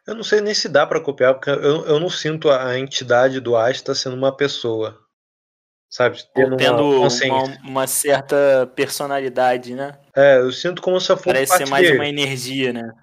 [0.07, 2.79] Eu não sei nem se dá pra copiar, porque eu, eu não sinto a a
[2.79, 4.97] entidade do Asta sendo uma pessoa.
[5.89, 6.21] Sabe?
[6.35, 9.97] Tendo, Ou tendo uma uma, uma certa personalidade, né?
[10.15, 11.97] É, eu sinto como se eu fosse Parece ser mais dele.
[11.97, 12.93] uma energia, né?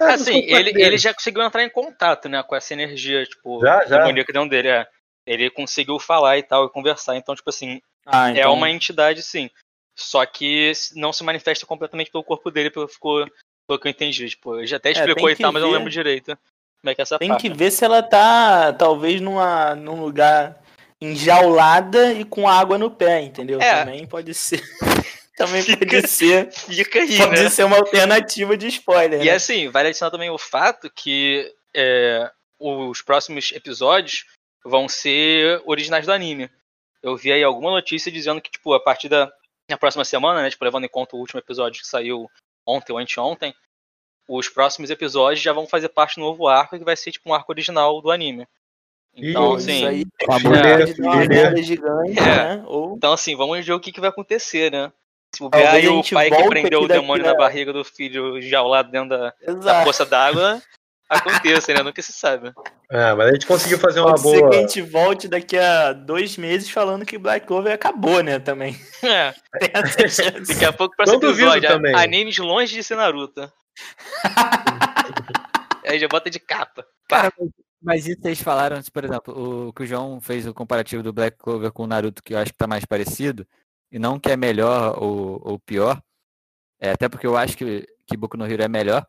[0.00, 0.82] É, Assim, ele, dele.
[0.82, 3.98] ele já conseguiu entrar em contato, né, com essa energia, tipo, Já, já.
[3.98, 4.68] demoníaca dentro dele.
[4.68, 4.86] É.
[5.26, 7.16] Ele conseguiu falar e tal, e conversar.
[7.16, 9.50] Então, tipo assim, Ah, é então, uma entidade, sim.
[9.98, 13.26] Só que não se manifesta completamente pelo corpo dele, pelo, ficou,
[13.66, 14.28] pelo que eu entendi.
[14.28, 15.78] Tipo, ele já até explicou tem e tal, que mas eu não ver.
[15.78, 16.38] lembro direito
[16.80, 17.42] como é que é essa tem parte.
[17.42, 20.62] que ver se ela tá, talvez, numa, num lugar
[21.00, 23.60] enjaulada e com água no pé, entendeu?
[23.60, 23.84] É.
[23.84, 24.62] Também pode ser.
[25.36, 26.50] Também Fica- pode ser.
[26.50, 27.50] Fica aí, Pode né?
[27.50, 29.20] ser uma alternativa de spoiler.
[29.20, 29.32] E né?
[29.32, 34.24] assim, vale adicionar também o fato que é, os próximos episódios
[34.64, 36.50] vão ser originais do anime.
[37.02, 39.30] Eu vi aí alguma notícia dizendo que, tipo, a partir da
[39.68, 42.30] na próxima semana, né, tipo, levando em conta o último episódio que saiu
[42.64, 43.54] ontem ou anteontem,
[44.28, 47.34] os próximos episódios já vão fazer parte do novo arco que vai ser, tipo, um
[47.34, 48.46] arco original do anime.
[49.16, 50.04] Então, assim, Isso aí
[50.40, 51.26] filha.
[51.28, 52.22] merda gigante, É.
[52.56, 52.64] né?
[52.66, 54.92] Ou então, assim, vamos ver o que, que vai acontecer, né?
[55.34, 59.08] Se o aí o pai que prendeu o demônio na barriga do filho enjaulado dentro
[59.10, 60.62] da, da poça d'água
[61.08, 61.82] aconteça, né?
[61.82, 62.52] Nunca se sabe.
[62.90, 64.50] É, mas a gente conseguiu fazer uma Pode ser boa.
[64.50, 68.38] que a gente volte daqui a dois meses falando que Black Clover acabou, né?
[68.38, 68.76] Também.
[69.02, 69.34] É.
[69.60, 70.52] Tem essa chance.
[70.54, 71.94] Daqui a pouco, duvido episódio, também.
[71.94, 73.50] animes longe de ser Naruto.
[75.86, 76.84] Aí já bota de capa.
[77.08, 77.32] Cara,
[77.80, 81.36] mas- isso vocês falaram, por exemplo, o que o João fez o comparativo do Black
[81.38, 83.46] Clover com o Naruto, que eu acho que tá mais parecido,
[83.90, 86.02] e não que é melhor ou, ou pior,
[86.80, 89.06] é, até porque eu acho que, que Boku no Hero é melhor,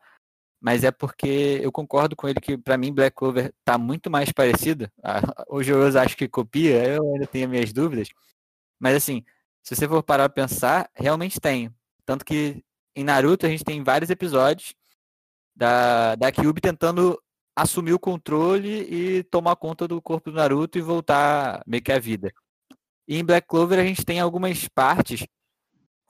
[0.60, 4.32] mas é porque eu concordo com ele que pra mim Black Clover tá muito mais
[4.32, 4.90] parecido.
[5.02, 8.08] Ah, O Joros acho que copia, eu ainda tenho minhas dúvidas,
[8.80, 9.24] mas assim,
[9.62, 11.74] se você for parar pra pensar, realmente tem.
[12.06, 12.64] Tanto que
[12.96, 14.74] em Naruto a gente tem vários episódios
[15.56, 17.20] da, da Kyuubi tentando
[17.62, 21.98] assumir o controle e tomar conta do corpo do Naruto e voltar meio que à
[21.98, 22.32] vida.
[23.06, 25.26] E em Black Clover a gente tem algumas partes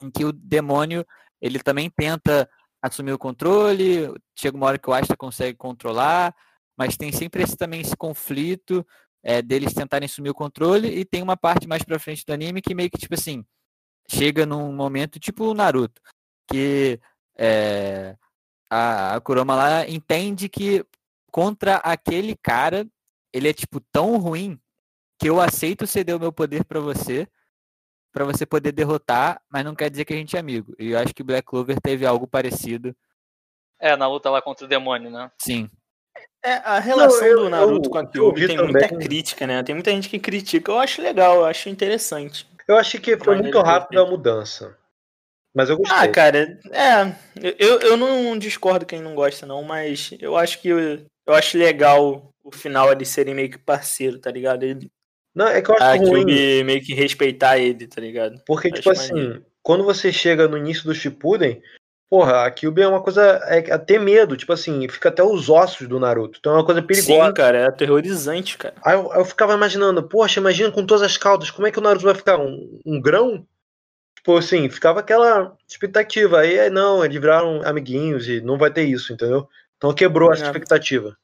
[0.01, 1.05] em que o demônio
[1.41, 2.47] ele também tenta
[2.81, 6.35] assumir o controle, chega uma hora que o Asta consegue controlar,
[6.77, 8.85] mas tem sempre esse também esse conflito
[9.23, 12.61] é, deles tentarem assumir o controle e tem uma parte mais pra frente do anime
[12.61, 13.43] que meio que tipo assim
[14.07, 16.01] chega num momento tipo o Naruto
[16.49, 16.99] que
[17.37, 18.15] é,
[18.69, 20.85] a, a Kurama lá entende que
[21.29, 22.85] contra aquele cara
[23.31, 24.59] ele é tipo tão ruim
[25.19, 27.27] que eu aceito ceder o meu poder pra você
[28.11, 30.73] pra você poder derrotar, mas não quer dizer que a gente é amigo.
[30.79, 32.95] E eu acho que Black Clover teve algo parecido,
[33.79, 35.31] É, na luta lá contra o demônio, né?
[35.39, 35.69] sim.
[36.43, 39.05] É, a relação Não, eu- do Naruto eu- com a Kyuubi vi tem muita também.
[39.07, 39.61] crítica, né?
[39.61, 40.71] Tem muita gente que critica.
[40.71, 42.47] Eu acho legal, eu acho interessante.
[42.67, 44.75] Eu achei que foi muito rápido a mudança.
[45.59, 45.97] Mas eu gostei.
[45.97, 47.13] Ah, cara, é.
[47.59, 51.57] Eu, eu não discordo quem não gosta, não, mas eu acho que eu, eu acho
[51.57, 54.63] legal o final eles serem meio que parceiro, tá ligado?
[54.63, 54.89] Ele,
[55.35, 56.25] Não, é que eu acho a ruim.
[56.25, 58.41] Kyuubi meio que respeitar ele, tá ligado?
[58.47, 59.45] Porque, tipo assim, maneiro.
[59.61, 61.61] quando você chega no início do Shippuden,
[62.09, 65.49] porra, a Kyuubi é uma coisa é, é ter medo, tipo assim, fica até os
[65.49, 66.37] ossos do Naruto.
[66.39, 67.27] Então é uma coisa perigosa.
[67.27, 68.75] Sim, cara, é aterrorizante, cara.
[68.81, 71.81] Aí eu, eu ficava imaginando, poxa, imagina com todas as caudas, como é que o
[71.81, 72.39] Naruto vai ficar?
[72.39, 73.45] Um, um grão?
[74.29, 76.41] Tipo assim, ficava aquela expectativa.
[76.41, 79.49] Aí aí, não, eles viraram amiguinhos e não vai ter isso, entendeu?
[79.75, 80.45] Então quebrou essa É.
[80.45, 81.17] expectativa.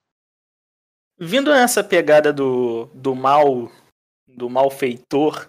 [1.20, 3.72] Vindo nessa pegada do, do mal,
[4.28, 5.48] do malfeitor,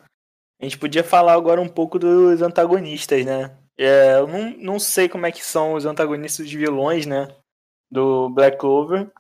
[0.61, 3.57] a gente podia falar agora um pouco dos antagonistas, né?
[3.79, 7.35] É, eu não, não sei como é que são os antagonistas de vilões, né?
[7.91, 9.11] Do Black Clover.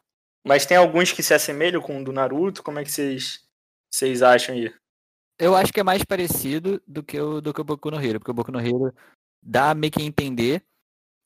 [0.47, 2.63] Mas tem alguns que se assemelham com o do Naruto.
[2.63, 3.41] Como é que vocês,
[3.91, 4.75] vocês acham aí?
[5.39, 8.19] Eu acho que é mais parecido do que o do que o Boku no Hero,
[8.19, 8.95] porque o Boku no Hero
[9.43, 10.65] dá meio que a entender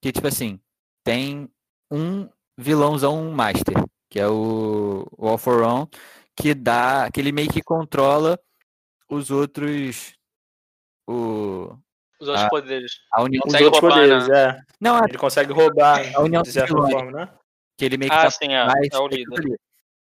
[0.03, 0.59] que tipo assim,
[1.05, 1.49] tem
[1.91, 3.75] um vilãozão master,
[4.11, 5.89] que é o, o All for One,
[6.35, 8.39] que dá, que ele meio que controla
[9.09, 10.15] os outros
[11.09, 11.77] o
[12.21, 12.49] Os outros Ah.
[12.51, 12.93] poderes.
[13.13, 14.61] a união Os Consegue outros roubar, poderes, é.
[14.81, 17.29] não, é Ele consegue roubar, a união de certa forma, né?
[17.77, 18.67] que ele meio que Ah, tá sim, é.
[18.67, 19.59] mais É o líder.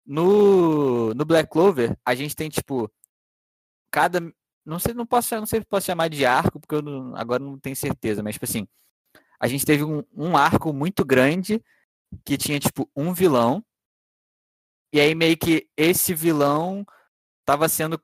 [0.05, 2.91] No, no Black Clover, a gente tem, tipo,
[3.91, 4.19] cada.
[4.65, 7.43] Não sei, não posso, não sei se posso chamar de arco, porque eu não- agora
[7.43, 8.67] não tenho certeza, mas, tipo assim,
[9.39, 11.61] a gente teve um, um arco muito grande
[12.23, 13.63] que tinha, tipo, um vilão.
[14.93, 16.85] E aí, meio que esse vilão
[17.45, 17.99] tava sendo.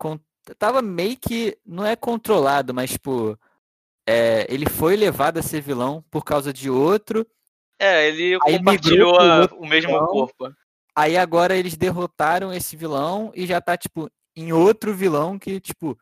[0.57, 1.57] tava meio que.
[1.65, 3.37] Não é controlado, mas, tipo.
[4.09, 7.27] é, ele foi levado a ser vilão por causa de outro.
[7.79, 10.07] É, ele Aí compartilhou a- o mesmo vilão.
[10.07, 10.51] corpo.
[10.95, 15.97] Aí agora eles derrotaram esse vilão e já tá, tipo, em outro vilão que, tipo,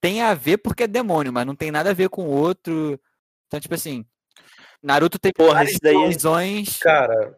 [0.00, 3.00] tem a ver porque é demônio, mas não tem nada a ver com o outro.
[3.46, 4.04] Então, tipo assim,
[4.82, 6.78] Naruto tem Porra, isso daí- é visões.
[6.78, 7.36] Cara,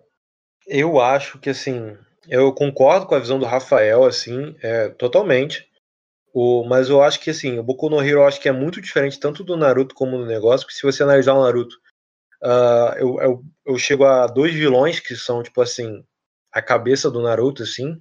[0.67, 1.97] eu acho que assim,
[2.29, 5.69] eu concordo com a visão do Rafael, assim, é, totalmente.
[6.33, 8.81] O, mas eu acho que assim, o Boku no Hero eu acho que é muito
[8.81, 11.77] diferente tanto do Naruto como do negócio, porque se você analisar o Naruto,
[12.43, 16.05] ah, eu, eu, eu chego a dois vilões que são, tipo assim,
[16.51, 18.01] a cabeça do Naruto, assim,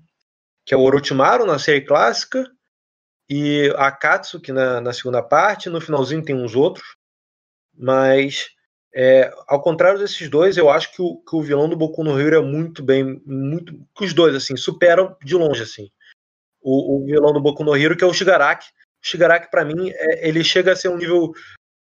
[0.65, 2.49] que é o Orochimaru na série clássica
[3.29, 6.95] e a Akatsuki na, na segunda parte, no finalzinho tem uns outros,
[7.73, 8.49] mas
[8.95, 12.19] é, ao contrário desses dois, eu acho que o, que o vilão do Boku no
[12.19, 15.89] Hero é muito bem, muito, que os dois assim superam de longe assim.
[16.61, 18.67] O, o vilão do Boku no Hero que é o Shigaraki.
[19.03, 21.33] O Shigaraki para mim é- ele chega a ser um nível.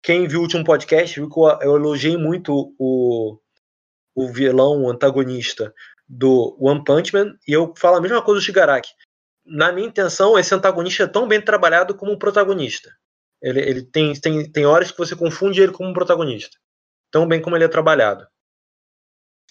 [0.02, 3.38] Quem viu o último podcast viu que eu, eu elogiei muito o,
[4.14, 5.74] o vilão, antagonista
[6.10, 8.90] do One Punch Man e eu falo a mesma coisa do Shigaraki.
[9.46, 12.90] Na minha intenção, esse antagonista é tão bem trabalhado como o protagonista.
[13.40, 16.58] Ele, ele tem, tem, tem horas que você confunde ele como um protagonista
[17.10, 18.26] tão bem como ele é trabalhado.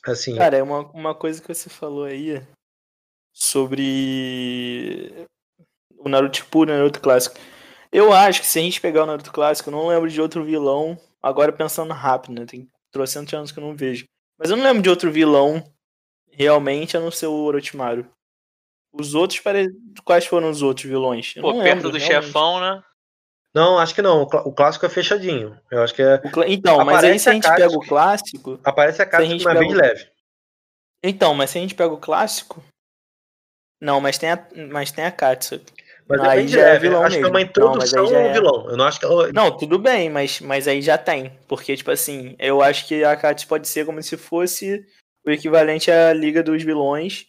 [0.05, 2.41] Assim, Cara, é uma, uma coisa que você falou aí
[3.33, 5.27] sobre
[5.97, 7.35] o Naruto puro, o Naruto clássico.
[7.91, 10.43] Eu acho que se a gente pegar o Naruto clássico, eu não lembro de outro
[10.43, 10.97] vilão.
[11.21, 12.45] Agora pensando rápido, né?
[12.45, 14.05] Tem trocentos anos que eu não vejo.
[14.37, 15.61] Mas eu não lembro de outro vilão
[16.39, 18.07] realmente a não ser o Orochimaru.
[18.93, 19.67] Os outros, pare...
[20.03, 21.33] quais foram os outros vilões?
[21.35, 22.25] Eu Pô, não perto lembro, do realmente.
[22.27, 22.83] chefão, né?
[23.53, 24.21] não, acho que não.
[24.23, 25.59] O clá- O clássico é fechadinho.
[25.69, 26.15] Eu acho que é.
[26.23, 27.67] O cla- Então, mas aí Aparece se a a gente Katsuki.
[27.67, 28.59] pega o clássico.
[28.63, 30.11] Aparece a gente de uma pega vez o- leve.
[31.03, 32.63] Então, mas se a gente pega o clássico.
[33.81, 35.73] Não, mas tem a, mas tem a Katsuki.
[36.07, 36.87] Mas Aí é bem de já é leve.
[36.89, 37.53] vilão acho que é uma mesmo.
[37.55, 38.69] Não, aí introdução já ao é- vilão.
[38.71, 39.31] Eu não acho que ela.
[39.31, 41.37] Não, tudo bem, mas, mas aí já tem.
[41.47, 44.85] Porque, tipo assim, eu acho que a Katsuki pode ser como se fosse
[45.25, 47.27] o equivalente à Liga dos Vilões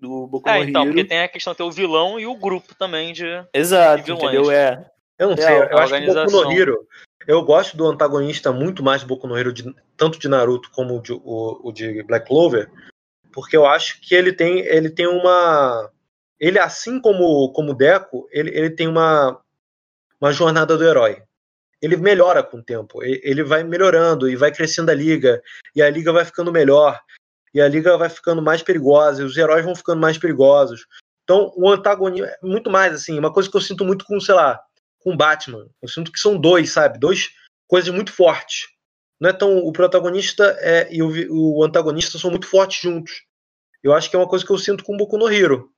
[0.00, 0.92] do Boku É, no então, Hero.
[0.92, 3.24] porque tem a questão de ter o vilão e o grupo também de.
[3.54, 4.24] Exato, de vilões.
[4.24, 4.50] entendeu?
[4.50, 4.90] É.
[5.18, 5.56] Eu não É, sei.
[5.56, 6.88] Eu acho que o Boku no Hero.
[7.26, 11.00] Eu gosto do antagonista muito mais do Boku no Hero, de- tanto de Naruto como
[11.00, 12.68] de- o, o de Black Clover,
[13.32, 15.88] porque eu acho que ele tem, ele tem uma.
[16.40, 19.40] Ele, assim como, como o Deco, ele, ele tem uma,
[20.20, 21.22] uma jornada do herói.
[21.80, 23.00] Ele melhora com o tempo.
[23.04, 25.40] Ele vai melhorando e vai crescendo a liga.
[25.76, 27.00] E a liga vai ficando melhor.
[27.54, 29.22] E a liga vai ficando mais perigosa.
[29.22, 30.86] E os heróis vão ficando mais perigosos.
[31.24, 32.38] Então, o antagonista.
[32.42, 33.18] Muito mais, assim.
[33.18, 34.60] Uma coisa que eu sinto muito com, sei lá,
[35.00, 35.66] com Batman.
[35.80, 36.98] Eu sinto que são dois, sabe?
[36.98, 37.30] Dois
[37.68, 38.68] coisas muito fortes.
[39.20, 39.58] Não é tão.
[39.58, 43.24] O protagonista é, e o, o antagonista são muito fortes juntos.
[43.82, 45.70] Eu acho que é uma coisa que eu sinto com o Boku no Hero.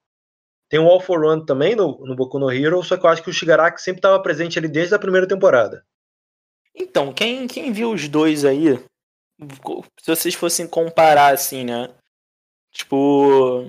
[0.69, 3.23] Tem o All for One também no, no Boku no Hero, só que eu acho
[3.23, 5.85] que o Shigaraki sempre estava presente ali desde a primeira temporada.
[6.75, 8.85] Então, quem, quem viu os dois aí,
[10.01, 11.93] se vocês fossem comparar assim, né?
[12.73, 13.67] Tipo,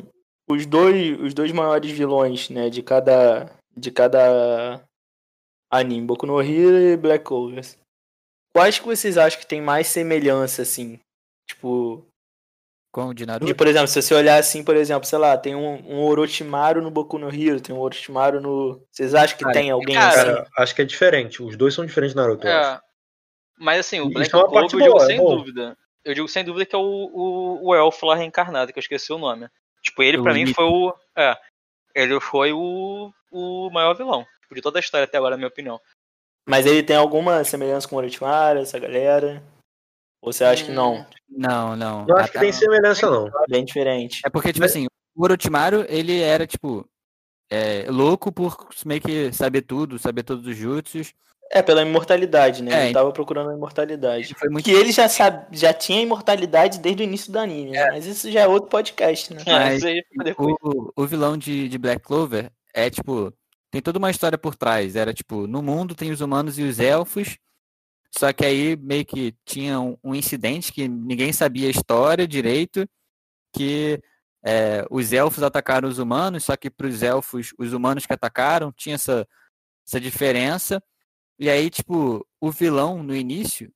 [0.50, 4.82] os dois, os dois maiores vilões, né, de cada de cada
[5.70, 7.64] anime, Boku no Hero e Black Clover.
[8.56, 10.98] Quais que vocês acham que tem mais semelhança assim?
[11.48, 12.08] Tipo,
[12.94, 13.54] Com o de de, Naruto?
[13.54, 16.90] por exemplo, se você olhar assim, por exemplo, sei lá, tem um, um Orochimaru no
[16.90, 18.82] Boku no Hero, tem um Orochimaru no.
[18.92, 20.26] Vocês acham que Cara, tem alguém cara, assim?
[20.44, 21.44] Cara, acho que é diferente.
[21.44, 22.48] Os dois são diferentes de Naruto.
[22.48, 22.80] eu acho.
[22.82, 22.85] É.
[23.58, 25.38] Mas assim, o Black é Clover parte eu digo boa, é sem bom.
[25.38, 25.78] dúvida.
[26.04, 29.12] Eu digo sem dúvida que é o, o, o elfo lá reencarnado, que eu esqueci
[29.12, 29.50] o nome.
[29.82, 30.94] Tipo, ele O pra mim foi o.
[31.16, 31.36] É.
[31.94, 34.26] Ele foi o, o maior vilão.
[34.52, 35.80] De toda a história até agora, na minha opinião.
[36.48, 39.44] Mas ele tem alguma semelhança com o Orochimaru, essa galera?
[40.22, 41.06] Ou você acha que não?
[41.28, 42.06] Não, não.
[42.06, 43.28] Não acho que tem semelhança, não.
[43.28, 44.22] É bem diferente.
[44.24, 46.88] É porque, tipo assim, o Orochimaru, ele era, tipo,
[47.50, 51.14] é, louco por meio que saber tudo, saber todos os jutsus.
[51.52, 52.74] É, pela imortalidade, né?
[52.74, 54.36] É, ele tava procurando a imortalidade.
[54.42, 57.88] Ele muito Que ele já, sabe, já tinha imortalidade desde o início do anime, né?
[57.92, 59.42] Mas isso já é outro podcast, né?
[59.46, 59.82] É, Mas.
[60.38, 63.32] O, o vilão de, de Black Clover é tipo.
[63.70, 64.96] Tem toda uma história por trás.
[64.96, 67.38] Era tipo, no mundo tem os humanos e os elfos.
[68.18, 72.88] Só que aí meio que tinha um, um incidente que ninguém sabia a história direito.
[73.54, 74.02] Que
[74.48, 78.72] é, os elfos atacaram os humanos, só que para os elfos, os humanos que atacaram,
[78.72, 79.28] tinha essa,
[79.88, 80.82] essa diferença.
[81.38, 83.72] E aí, tipo, o vilão no início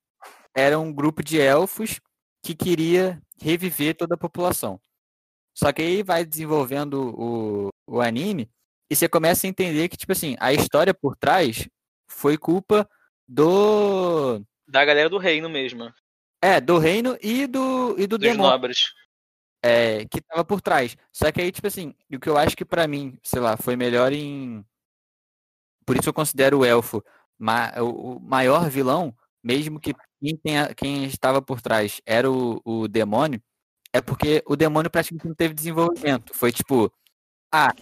[0.55, 1.99] era um grupo de elfos
[2.43, 4.79] que queria reviver toda a população.
[5.53, 8.49] Só que aí vai desenvolvendo o, o anime
[8.89, 11.67] e você começa a entender que, tipo assim, a história por trás
[12.09, 12.89] foi culpa
[13.27, 14.41] do.
[14.67, 15.93] Da galera do reino mesmo.
[16.41, 18.79] É, do reino e do, e do Dos demônio nobres.
[19.61, 20.95] é, que tava por trás.
[21.11, 23.75] Só que aí, tipo assim, o que eu acho que pra mim, sei lá, foi
[23.75, 24.65] melhor em.
[25.85, 27.03] por isso eu considero o elfo
[27.39, 32.87] ma- o maior vilão, mesmo que quem, tenha- quem estava por trás era o, o
[32.87, 33.41] demônio,
[33.93, 36.33] é porque o demônio praticamente não teve desenvolvimento.
[36.35, 36.91] Foi tipo,
[37.51, 37.73] ah,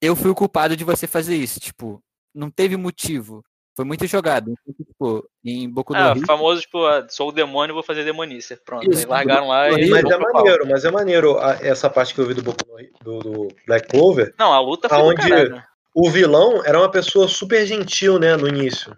[0.00, 1.60] eu fui o culpado de você fazer isso.
[1.60, 2.02] Tipo,
[2.34, 3.44] não teve motivo.
[3.76, 4.52] Foi muito jogado.
[4.66, 8.04] Então, tipo, em Boku no Ah, Hero, famoso, tipo, ah, sou o demônio, vou fazer
[8.04, 8.60] demonícia.
[8.64, 9.88] Pronto, Isso, aí largaram lá e.
[9.88, 12.88] Mas é maneiro, mas é maneiro a- essa parte que eu vi do, Boku no-
[13.04, 14.34] do, do Black Clover.
[14.36, 15.62] Não, a luta foi Aonde- do caralho.
[16.00, 18.96] O vilão era uma pessoa super gentil, né, no início.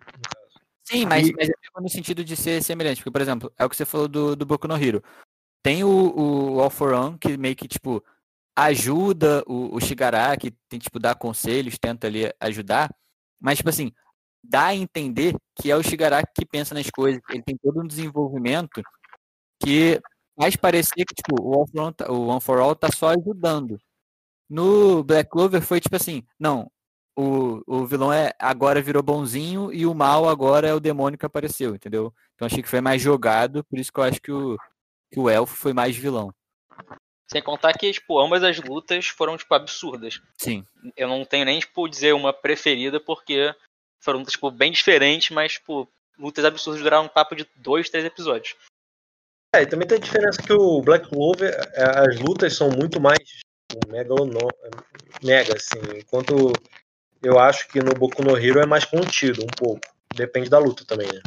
[0.85, 1.49] Sim, mas, E- mas
[1.83, 2.99] no sentido de ser semelhante.
[2.99, 5.03] Porque, por exemplo, é o que você falou do, do Boku no Hero.
[5.63, 8.05] Tem o, o All for One, que meio que, tipo,
[8.55, 12.95] ajuda o, o Shigaraki, tem, tipo, dá conselhos, tenta ali ajudar.
[13.41, 13.93] Mas, tipo assim,
[14.45, 17.23] dá a entender que é o Shigaraki que pensa nas coisas.
[17.31, 18.83] Ele tem todo um desenvolvimento
[19.63, 19.99] que
[20.39, 23.09] faz parecer que, tipo, o All for One, tá- o One for All tá só
[23.09, 23.81] ajudando.
[24.51, 26.71] No Black Clover foi, tipo assim, não,
[27.17, 31.27] o, o vilão é agora virou bonzinho e o mal agora é o demônio que
[31.27, 32.15] apareceu, entendeu?
[32.35, 34.57] Então achei que foi mais jogado, por isso que eu acho que o,
[35.13, 36.33] que o elfo foi mais vilão.
[37.31, 40.21] Sem contar que, tipo, ambas as lutas foram, tipo, absurdas.
[40.37, 40.65] Sim.
[40.97, 43.55] Eu não tenho nem, tipo, dizer uma preferida, porque
[44.01, 48.57] foram, tipo, bem diferentes, mas, tipo, lutas absurdas duraram um papo de dois, três episódios.
[49.55, 53.01] É, e também tem a diferença que o Black Clover, é, as lutas são muito
[53.01, 53.89] mais tipo,
[55.23, 56.53] mega, assim, enquanto
[57.23, 59.81] eu acho que no Boku no Hero é mais contido, um pouco.
[60.15, 61.21] Depende da luta também, né?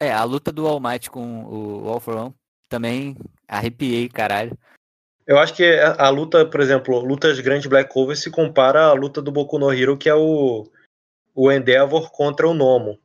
[0.00, 2.34] É, a luta do All Might com o All for One
[2.68, 3.16] também
[3.48, 4.56] arrepiei, caralho.
[5.26, 8.92] Eu acho que a, a luta, por exemplo, lutas grandes Black Clover se compara à
[8.92, 10.70] luta do Boku no Hero, que é o,
[11.34, 12.98] o Endeavor contra o Nomo.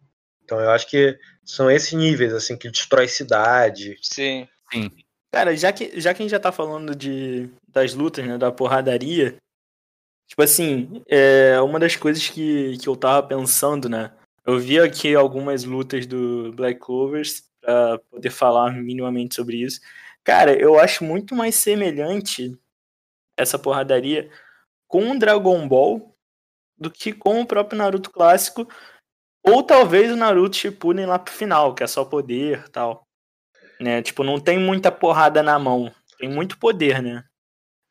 [0.44, 3.98] Então eu acho que são esses níveis, assim, que destrói cidade.
[4.02, 4.48] Sim.
[5.32, 8.52] Cara, já que, já que a gente já tá falando de, das lutas, né, da
[8.52, 9.38] porradaria,
[10.32, 14.14] tipo assim, é, uma das coisas que, que eu tava pensando, né,
[14.46, 19.82] eu vi aqui algumas lutas do Black Clovers pra poder falar minimamente sobre isso.
[20.24, 22.58] Cara, eu acho muito mais semelhante
[23.38, 24.32] essa porradaria
[24.88, 26.16] com o Dragon Ball
[26.78, 28.66] do que com o próprio Naruto clássico,
[29.44, 33.06] ou talvez o Naruto Shippuden lá pro final, que é só poder tal
[33.82, 34.02] né?
[34.02, 35.92] Tipo, não tem muita porrada na mão.
[36.18, 37.24] Tem muito poder, né?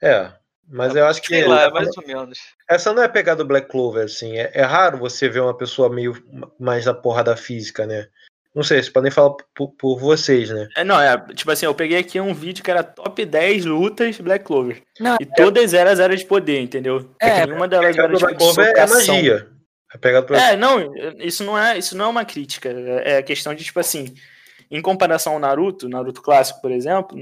[0.03, 0.33] É,
[0.71, 2.39] mas eu acho que Sei lá, é mais ou menos.
[2.69, 4.39] essa não é a pegada do Black Clover, assim.
[4.39, 6.15] É, é raro você ver uma pessoa meio
[6.59, 8.07] mais da porrada física, né?
[8.55, 10.69] Não sei, vocês podem falar por, por vocês, né?
[10.77, 14.19] É, não, é, tipo assim, eu peguei aqui um vídeo que era top 10 lutas
[14.19, 14.83] Black Clover.
[14.99, 17.15] Não, E todas elas eram de poder, entendeu?
[17.21, 19.49] É, nenhuma delas A era Black de Clover é magia.
[19.93, 22.69] A pegada do É, não, isso não é, isso não é uma crítica.
[22.71, 24.15] É é questão de, tipo assim,
[24.71, 27.19] em comparação ao Naruto, Naruto clássico, por exemplo,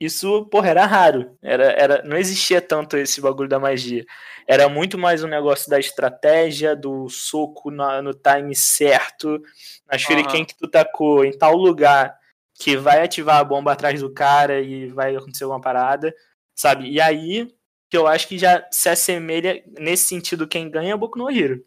[0.00, 1.36] isso, porra, era raro.
[1.42, 4.04] Era, era, não existia tanto esse bagulho da magia.
[4.46, 9.40] Era muito mais um negócio da estratégia, do soco na- no time certo,
[9.90, 10.44] na shuriken Aham.
[10.46, 12.18] que tu tacou em tal lugar
[12.54, 16.14] que vai ativar a bomba atrás do cara e vai acontecer uma parada,
[16.54, 16.90] sabe?
[16.90, 17.48] E aí
[17.90, 21.30] que eu acho que já se assemelha nesse sentido quem ganha é o Boku no
[21.30, 21.64] Hero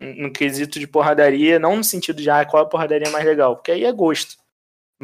[0.00, 3.70] no quesito de porradaria, não no sentido de ah, qual a porradaria mais legal, porque
[3.72, 4.36] aí é gosto.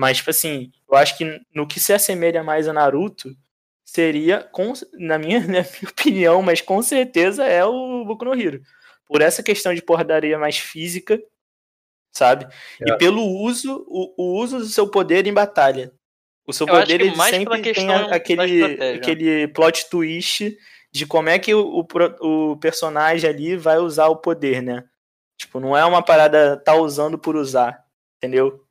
[0.00, 3.36] Mas, tipo assim, eu acho que no que se assemelha mais a Naruto
[3.84, 8.62] seria, com, na, minha, na minha opinião, mas com certeza é o Boku no Hero.
[9.04, 11.22] Por essa questão de porradaria mais física,
[12.10, 12.46] sabe?
[12.80, 12.92] É.
[12.92, 15.92] E pelo uso, o, o uso do seu poder em batalha.
[16.46, 20.56] O seu Eu poder ele mais sempre tem a- aquele, aquele plot twist
[20.90, 21.84] de como é que o,
[22.22, 24.82] o, o personagem ali vai usar o poder, né?
[25.36, 27.84] Tipo, não é uma parada tá usando por usar,
[28.16, 28.64] entendeu?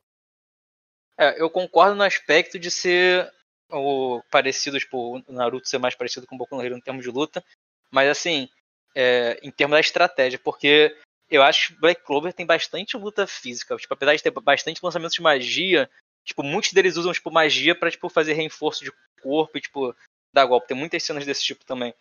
[1.20, 3.30] É, eu concordo no aspecto de ser
[3.70, 7.04] o parecido, tipo, o Naruto ser mais parecido com o Boku no Hero em termos
[7.04, 7.44] de luta,
[7.90, 8.48] mas assim,
[8.94, 10.96] é, em termos da estratégia, porque
[11.28, 15.14] eu acho que Black Clover tem bastante luta física, tipo, apesar de ter bastante lançamentos
[15.14, 15.90] de magia,
[16.24, 18.90] tipo, muitos deles usam tipo magia pra tipo fazer reforço de
[19.22, 19.94] corpo e tipo
[20.32, 20.68] dar golpe.
[20.68, 21.94] Tem muitas cenas desse tipo também.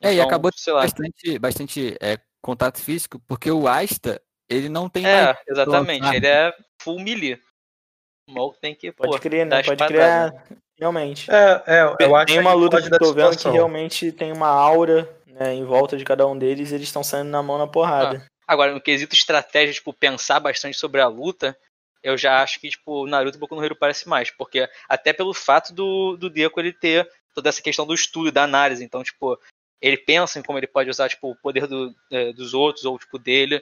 [0.00, 0.82] É, e Então, acabou sei lá.
[0.82, 6.06] bastante, bastante é, contato físico, porque o Asta, ele não tem É, exatamente.
[6.14, 7.40] Ele é full melee.
[8.28, 9.62] O maluco tem que, Pode pô, crer, né?
[9.62, 10.34] Pode crer,
[10.78, 11.30] realmente.
[11.30, 14.10] É, é, eu acho tem uma que luta que dar eu tô vendo que realmente
[14.10, 17.42] tem uma aura né, em volta de cada um deles e eles estão saindo na
[17.42, 18.26] mão na porrada.
[18.46, 21.56] Agora, no quesito estratégia, tipo, pensar bastante sobre a luta,
[22.02, 24.30] eu já acho que, tipo, o Naruto e Boku no Hero parece mais.
[24.30, 28.44] Porque até pelo fato do, do Deku ele ter toda essa questão do estudo, da
[28.44, 28.84] análise.
[28.84, 29.38] Então, tipo,
[29.80, 32.98] ele pensa em como ele pode usar, tipo, o poder do, eh, dos outros ou,
[32.98, 33.60] tipo, dele.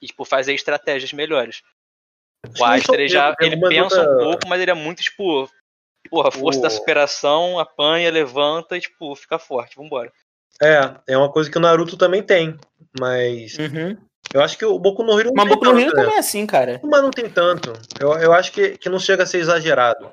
[0.00, 1.62] E, tipo, fazer estratégias melhores.
[2.58, 5.48] O Aster, ele já Tem ele pensa um luta- pouco, mas ele é muito, tipo...
[6.10, 9.76] Porra, força da O- superação, apanha, levanta e, tipo, fica forte.
[9.76, 10.12] Vambora.
[10.60, 12.58] É, é uma coisa que o Naruto também tem,
[12.98, 13.96] mas Uhum.
[14.34, 16.02] Eu acho que o Boku no Hero não Mas tem Boku no Hero tanto, né?
[16.04, 16.80] também é assim, cara.
[16.82, 17.72] Mas não tem tanto.
[18.00, 20.12] Eu, eu acho que, que não chega a ser exagerado.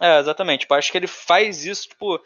[0.00, 0.60] É, exatamente.
[0.60, 2.22] Tipo, acho que ele faz isso, tipo,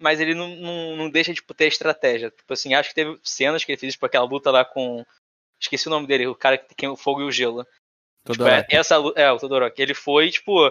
[0.00, 2.30] mas ele não, não, não deixa tipo, ter estratégia.
[2.30, 5.04] Tipo assim, acho que teve cenas que ele fez, tipo, aquela luta lá com.
[5.60, 7.66] Esqueci o nome dele, o cara que tem o fogo e o gelo.
[8.32, 8.74] Tipo, Todoroki.
[8.74, 9.80] é, essa é, o Todoroki.
[9.82, 10.70] Ele foi, tipo,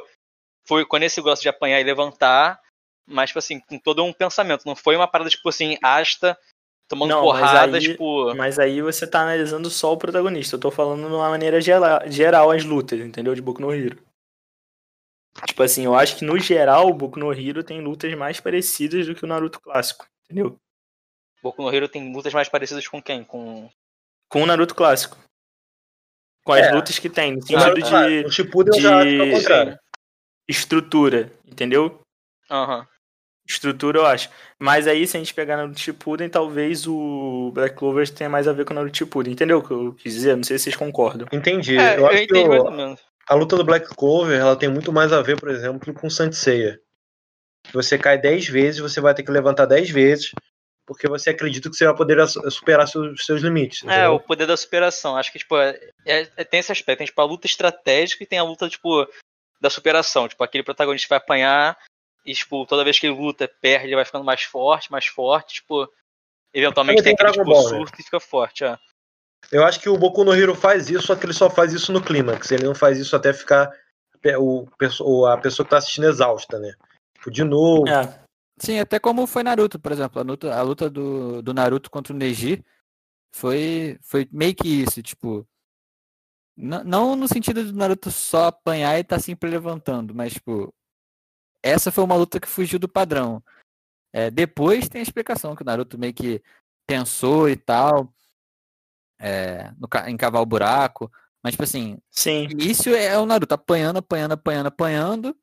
[0.67, 2.59] foi com esse gosto de apanhar e levantar,
[3.07, 4.65] mas, tipo assim, com todo um pensamento.
[4.65, 6.37] Não foi uma parada, tipo assim, asta,
[6.87, 8.35] tomando Não, mas porrada, aí- tipo.
[8.35, 10.55] Mas aí você tá analisando só o protagonista.
[10.55, 13.33] Eu tô falando de uma maneira geral as lutas, entendeu?
[13.33, 13.97] De Boku no Hero.
[15.45, 19.05] Tipo assim, eu acho que no geral o Boku no Hero tem lutas mais parecidas
[19.05, 20.57] do que o Naruto clássico, entendeu?
[21.43, 23.23] Boku no Hero tem lutas mais parecidas com quem?
[23.23, 23.69] Com.
[24.29, 25.17] Com o Naruto clássico.
[26.47, 26.71] Com as É.
[26.71, 29.79] lutas que tem, no sentido de o Shippuden eu já acho que é de- contrário.
[30.47, 31.99] estrutura, entendeu?
[32.49, 32.87] Aham.
[33.45, 34.29] Estrutura eu acho.
[34.57, 38.53] Mas aí, se a gente pegar Naruto Shippuden, talvez o Black Clover tenha mais a
[38.53, 39.33] ver com o Naruto Shippuden.
[39.33, 40.37] Entendeu o que eu quis dizer?
[40.37, 41.27] Não sei se vocês concordam.
[41.33, 41.77] Entendi.
[41.77, 42.99] É, eu eu, acho que entendi menos.
[43.29, 46.31] a luta do Black Clover ela tem muito mais a ver, por exemplo, com Saint
[46.33, 46.79] Seiya.
[47.73, 50.31] Você cai 10 vezes, você vai ter que levantar 10 vezes,
[50.87, 53.83] porque você acredita que você vai poder superar seus, seus limites.
[53.83, 54.13] É, entendeu?
[54.15, 55.17] o poder da superação.
[55.17, 56.99] Acho que, tipo, é, é- é- tem esse aspecto.
[56.99, 59.05] Tem, tipo, a luta estratégica e tem a luta, tipo,
[59.59, 60.29] da superação.
[60.29, 61.77] Tipo, aquele protagonista vai apanhar
[62.25, 65.55] e, tipo, toda vez que ele luta, perde, ele vai ficando mais forte, mais forte,
[65.55, 65.91] tipo...
[66.53, 67.77] Eventualmente tem aquele, tipo, Ball, né?
[67.77, 68.79] surto e fica forte, é.
[69.51, 71.91] Eu acho que o Boku no Hero faz isso, só que ele só faz isso
[71.91, 72.49] no clímax.
[72.51, 73.71] Ele não faz isso até ficar
[74.39, 76.73] o, a pessoa que tá assistindo exausta, né?
[77.15, 77.87] Tipo, de novo.
[77.87, 78.26] É.
[78.59, 80.19] Sim, até como foi Naruto, por exemplo.
[80.19, 82.65] A luta, a luta do, do Naruto contra o Neji
[83.33, 85.47] foi, foi meio que isso, tipo.
[86.55, 90.73] Não no sentido do Naruto só apanhar e tá sempre levantando, mas, tipo.
[91.63, 93.43] Essa foi uma luta que fugiu do padrão.
[94.13, 96.41] É, depois tem a explicação que o Naruto meio que
[96.87, 98.11] pensou e tal.
[99.19, 101.11] É, no, em cavar o buraco.
[101.43, 102.47] Mas, tipo assim, Sim.
[102.49, 105.37] início é o Naruto apanhando, apanhando, apanhando, apanhando.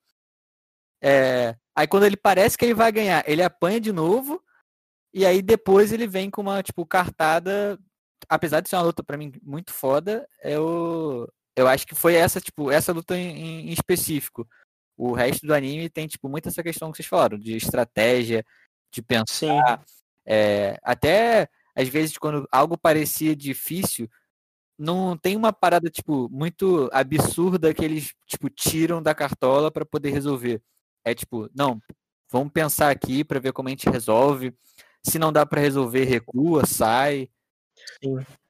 [1.04, 4.42] É, Aí quando ele parece que ele vai ganhar, ele apanha de novo.
[5.12, 7.78] E aí depois ele vem com uma, tipo, cartada.
[8.28, 12.40] Apesar de ser uma luta pra mim muito foda, eu, eu acho que foi essa,
[12.40, 14.48] tipo, essa luta em, em específico.
[14.96, 18.44] O resto do anime tem, tipo, muito essa questão que vocês falaram, de estratégia,
[18.92, 19.84] de pensar.
[20.24, 24.08] É, até às vezes quando algo parecia difícil,
[24.78, 30.10] não tem uma parada tipo muito absurda que eles tipo tiram da cartola para poder
[30.10, 30.62] resolver.
[31.04, 31.80] É tipo, não,
[32.30, 34.54] vamos pensar aqui para ver como a gente resolve.
[35.02, 37.28] Se não dá para resolver, recua, sai.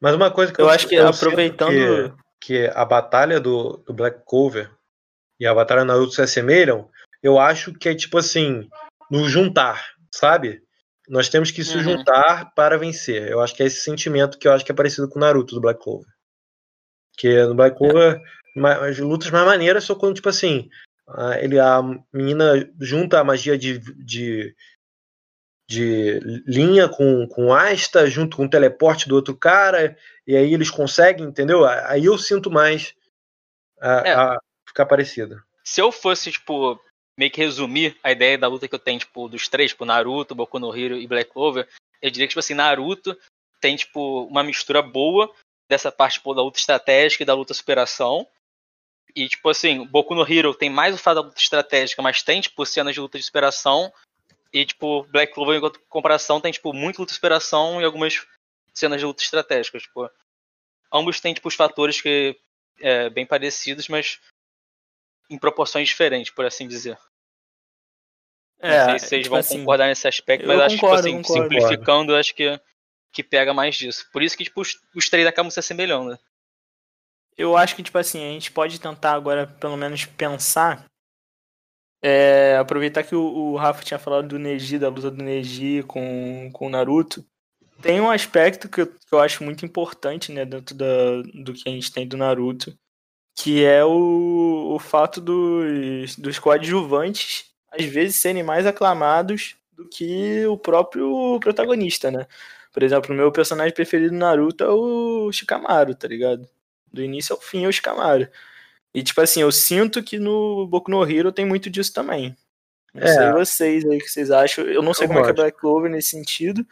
[0.00, 2.16] Mas uma coisa que Eu acho que eu aproveitando.
[2.40, 4.70] que, que a batalha do, do Black Cover
[5.40, 6.88] e a batalha do Naruto se assemelham,
[7.22, 8.68] eu acho que é tipo assim,
[9.10, 10.62] no juntar, sabe?
[11.08, 11.82] Nós temos que se Uhum.
[11.82, 13.28] juntar para vencer.
[13.30, 15.54] Eu acho que é esse sentimento que eu acho que é parecido com o Naruto
[15.54, 16.08] do Black Clover.
[17.16, 18.20] Que no Black Clover,
[18.56, 20.68] ma- as lutas mais maneiras são quando, tipo assim,
[21.40, 21.80] ele, a
[22.12, 24.54] menina junta a magia de, de,
[25.68, 29.96] de linha com, com asta, junto com o teleporte do outro cara,
[30.26, 31.64] e aí eles conseguem, entendeu?
[31.64, 32.94] Aí eu sinto mais
[33.80, 34.14] a, É.
[34.14, 35.42] a ficar parecido.
[35.62, 36.80] Se eu fosse, tipo,
[37.18, 40.34] meio que resumir a ideia da luta que eu tenho, tipo, dos três, tipo, Naruto,
[40.34, 41.68] Boku no Hero e Black Clover,
[42.02, 43.16] eu diria que, tipo assim, Naruto
[43.60, 45.32] tem, tipo, uma mistura boa
[45.70, 48.26] dessa parte, tipo, da luta estratégica e da luta superação.
[49.14, 52.40] E, tipo assim, Boku no Hero tem mais o fato da luta estratégica, mas tem,
[52.40, 53.92] tipo, cenas de luta de superação.
[54.52, 58.26] E, tipo, Black Clover, em comparação, tem, tipo, muita luta de superação e algumas
[58.72, 60.10] cenas de luta estratégicas, tipo.
[60.92, 62.36] Ambos têm, tipo, os fatores que
[62.80, 64.20] é, bem parecidos, mas
[65.30, 66.98] em proporções diferentes, por assim dizer.
[68.60, 70.86] Não É, sei se vocês tipo vão assim, concordar nesse aspecto, mas acho que, tipo
[70.86, 71.54] concordo, assim, concordo.
[71.54, 72.60] simplificando, eu acho que,
[73.12, 74.08] que pega mais disso.
[74.12, 76.18] Por isso que, tipo, os, os três acabam se assemelhando.
[77.36, 80.86] Eu acho que, tipo assim, a gente pode tentar agora, pelo menos, pensar.
[82.02, 86.50] é, aproveitar que o, o Rafa tinha falado do Neji, da luta do Neji com,
[86.52, 87.24] com o Naruto.
[87.82, 91.68] Tem um aspecto que eu, que eu acho muito importante, né, dentro da, do que
[91.68, 92.76] a gente tem do Naruto,
[93.36, 100.46] que é o, o fato dos, dos coadjuvantes, às vezes, serem mais aclamados do que
[100.46, 102.26] o próprio protagonista, né?
[102.72, 106.48] Por exemplo, o meu personagem preferido do Naruto é o Shikamaru, tá ligado?
[106.94, 108.28] Do início ao fim é o Shikamaru.
[108.94, 112.36] E, tipo assim, eu sinto que no Boku no Hero tem muito disso também.
[112.94, 113.12] Não É.
[113.12, 114.64] sei vocês aí o que vocês acham.
[114.64, 115.42] Eu não sei Eu como é que é gosto.
[115.42, 116.64] Black Clover nesse sentido,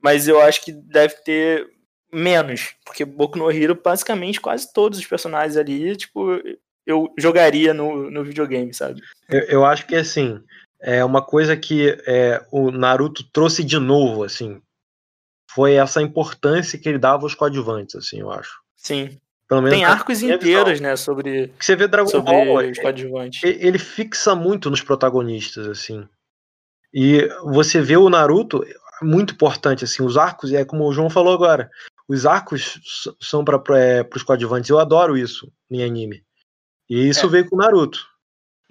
[0.00, 1.68] mas eu acho que deve ter
[2.12, 2.74] menos.
[2.84, 6.40] Porque Boku no Hero, basicamente, quase todos os personagens ali, tipo,
[6.86, 9.02] eu jogaria no, no videogame, sabe?
[9.28, 10.40] Eu, eu acho que assim,
[10.80, 14.62] é uma coisa que é, o Naruto trouxe de novo, assim,
[15.50, 18.60] foi essa importância que ele dava aos coadjuvantes, assim, eu acho.
[18.76, 19.18] Sim.
[19.48, 23.42] Pelo menos Tem arcos inteiros, né, sobre, Que você vê Dragon sobre Ball, os coadjuvantes.
[23.42, 26.08] e- ele fixa muito nos protagonistas, assim.
[26.92, 28.64] E você vê o Naruto,
[29.02, 31.70] muito importante, assim, os arcos, é como o João falou agora,
[32.08, 32.80] os arcos
[33.20, 33.60] são para
[34.14, 36.24] os coadjuvantes, eu adoro isso em anime.
[36.88, 37.28] E isso É.
[37.28, 38.06] veio com o Naruto.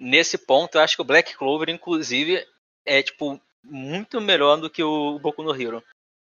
[0.00, 2.44] Nesse ponto, eu acho que o Black Clover, inclusive,
[2.84, 5.82] é, tipo, muito melhor do que o Boku no Hero.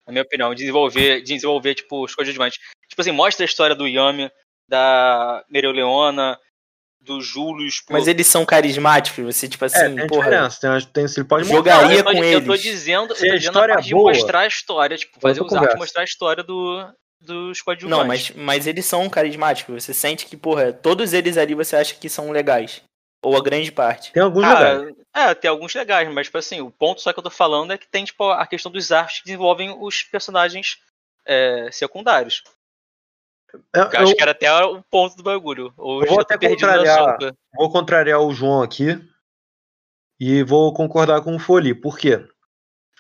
[0.10, 2.60] Na minha opinião, desenvolver, desenvolver tipo, os coadjuvantes.
[2.90, 4.30] Tipo assim, mostra a história do Yami,
[4.68, 6.38] da Mereoleona,
[7.00, 7.80] do Julius.
[7.82, 7.94] pô.
[7.94, 10.24] Mas eles são carismáticos, você, tipo É, assim, tem a porra.
[10.24, 10.60] diferença,
[10.92, 12.62] tem, tem, ele pode Jogaria Não, eu tô, com eu tô eles.
[12.64, 15.54] dizendo, eu Se tô dizendo a história é boa, mostrar a história, tipo, fazer os
[15.54, 16.86] arcos mostrar a história do,
[17.22, 17.98] dos coadjuvantes.
[18.00, 19.84] Não, mas, mas eles são carismáticos.
[19.84, 22.82] Você sente que, porra, todos eles ali você acha que são legais.
[23.22, 24.14] Ou a grande parte.
[24.14, 24.96] Tem alguns legais.
[25.14, 27.78] É, tem alguns legais, mas tipo assim, o ponto só que eu tô falando é
[27.78, 30.78] que tem tipo a questão dos arcos que desenvolvem os personagens
[31.26, 32.44] é, secundários.
[33.74, 35.74] Eu, Que eu acho eu que era até o ponto do bagulho.
[35.76, 37.18] Ou Eu vou até contrariar.
[37.56, 39.00] vou contrariar o João aqui
[40.20, 41.74] e vou concordar com o Foli.
[41.74, 42.26] Por quê?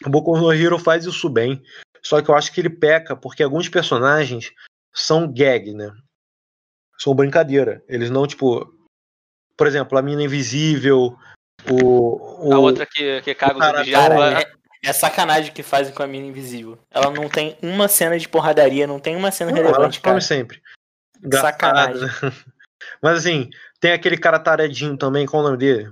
[0.06, 1.62] O Boku no Hero faz isso bem,
[2.02, 4.52] só que eu acho que ele peca porque alguns personagens
[4.94, 5.92] são gag, né?
[6.98, 7.84] São brincadeira.
[7.88, 8.74] Eles não, tipo.
[9.60, 11.18] Por exemplo, a mina invisível,
[11.70, 12.48] o.
[12.48, 14.52] o A outra que, que caga os cara- Cara, é,
[14.86, 16.80] é sacanagem que fazem com a mina invisível.
[16.90, 20.14] Ela não tem uma cena de porradaria, não tem uma cena Não, ela relevante, cara.
[20.14, 20.62] come sempre.
[21.34, 22.08] Sacanagem.
[23.04, 23.50] Mas assim,
[23.82, 25.92] tem aquele cara taradinho também, qual é o nome dele?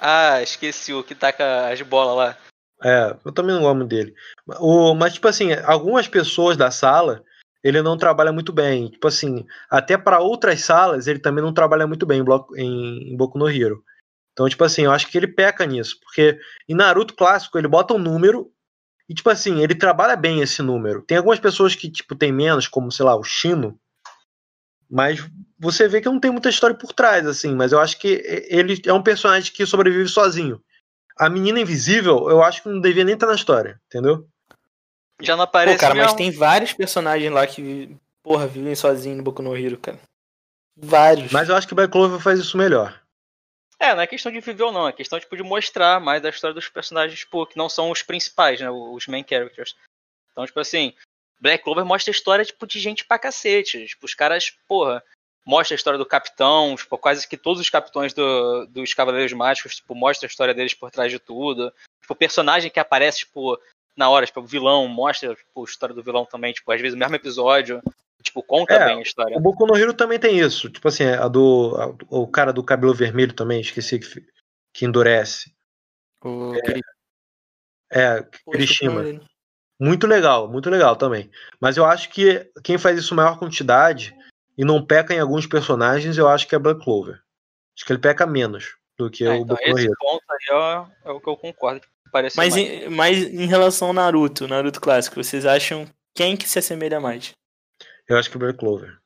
[0.00, 2.38] Ah, esqueci o que taca as bolas lá.
[2.82, 4.16] É, eu também não gosto dele.
[4.58, 7.22] O, mas, tipo assim, algumas pessoas da sala,
[7.66, 8.88] ele não trabalha muito bem.
[8.88, 13.12] Tipo assim, até para outras salas, ele também não trabalha muito bem em, bloco, em,
[13.12, 13.82] em Boku no Hero.
[14.32, 15.98] Então, tipo assim, eu acho que ele peca nisso.
[16.00, 16.38] Porque
[16.68, 18.52] em Naruto clássico, ele bota um número
[19.08, 21.02] e, tipo assim, ele trabalha bem esse número.
[21.02, 23.76] Tem algumas pessoas que, tipo, tem menos, como, sei lá, o Shino.
[24.88, 27.52] Mas você vê que não tem muita história por trás, assim.
[27.56, 30.62] Mas eu acho que ele é um personagem que sobrevive sozinho.
[31.18, 34.28] A menina invisível, eu acho que não devia nem estar na história, entendeu?
[35.20, 39.24] Já não Pô, aparece cara, mas tem vários personagens lá que, porra, vivem sozinhos no
[39.24, 39.98] Boku no Hero, cara.
[40.76, 41.32] Vários.
[41.32, 43.02] Mas eu acho que o Black Clover faz isso melhor.
[43.78, 46.30] É, não é questão de viver ou não, é questão tipo, de mostrar mais a
[46.30, 48.70] história dos personagens tipo, que não são os principais, né?
[48.70, 49.76] Os main characters.
[50.32, 50.94] Então, tipo assim,
[51.40, 53.86] Black Clover mostra a história tipo, de gente pra cacete.
[53.86, 55.02] Tipo, os caras, porra,
[55.44, 59.76] mostra a história do capitão, tipo, quase que todos os capitões do, dos Cavaleiros Mágicos,
[59.76, 61.72] tipo, mostra a história deles por trás de tudo.
[62.00, 63.58] Tipo, o personagem que aparece, tipo,
[63.96, 66.94] na hora, tipo, o vilão, mostra tipo, a história do vilão também, tipo, às vezes
[66.94, 67.80] o mesmo episódio.
[68.22, 69.36] Tipo, conta É, bem a história.
[69.36, 70.68] O Boku no Hero também tem isso.
[70.68, 71.76] Tipo assim, a do.
[71.78, 74.26] a- o cara do cabelo vermelho também, esqueci que,
[74.74, 75.54] que endurece.
[76.24, 76.54] O
[77.90, 79.20] É, Pô, Kirishima.
[79.78, 81.30] Muito legal, muito legal também.
[81.60, 84.16] Mas eu acho que quem faz isso em maior quantidade
[84.56, 87.22] e não peca em alguns personagens, eu acho que é Black Clover.
[87.76, 89.96] Acho que ele peca menos do que É, o então, Boku no esse Hero.
[90.00, 90.56] ponto aí
[91.04, 91.86] é, é o que eu concordo.
[92.12, 92.56] Mas, mais.
[92.56, 97.32] em, mas em relação ao Naruto, Naruto clássico, vocês acham quem que se assemelha mais?
[98.08, 98.96] Eu acho que é Black Clover.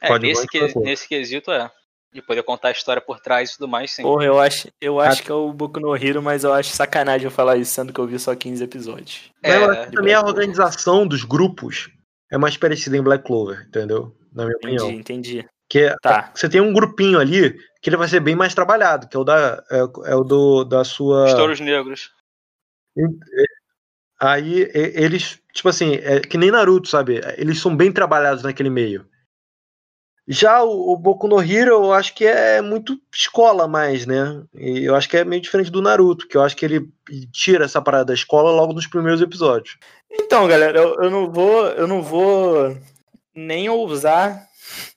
[0.00, 0.84] É, Pode nesse, que- tranquilo.
[0.84, 1.70] nesse quesito é.
[2.14, 4.02] De poder contar a história por trás e tudo mais, sim.
[4.02, 7.24] Porra, eu acho, eu acho que é o Boku no Hero, mas eu acho sacanagem
[7.24, 9.30] eu falar isso, sendo que eu vi só 15 episódios.
[9.42, 11.88] Mas eu É, acho que também a organização dos grupos
[12.30, 14.14] é mais parecida em Black Clover, entendeu?
[14.30, 14.90] Na minha Entendi, opinião.
[14.90, 15.48] entendi.
[15.70, 16.30] Que Tá.
[16.34, 19.24] você tem um grupinho ali que ele vai ser bem mais trabalhado, que é o
[19.24, 19.78] da é,
[20.10, 22.10] é o do da sua Os touros negros.
[24.20, 27.20] Aí eles, tipo assim, é que nem Naruto, sabe?
[27.36, 29.04] Eles são bem trabalhados naquele meio.
[30.28, 34.44] Já o, o Boku no Hero, eu acho que é muito escola mais, né?
[34.54, 36.88] E eu acho que é meio diferente do Naruto, que eu acho que ele
[37.32, 39.76] tira essa parada da escola logo nos primeiros episódios.
[40.08, 42.76] Então, galera, eu, eu não vou, eu não vou
[43.34, 44.46] nem ousar.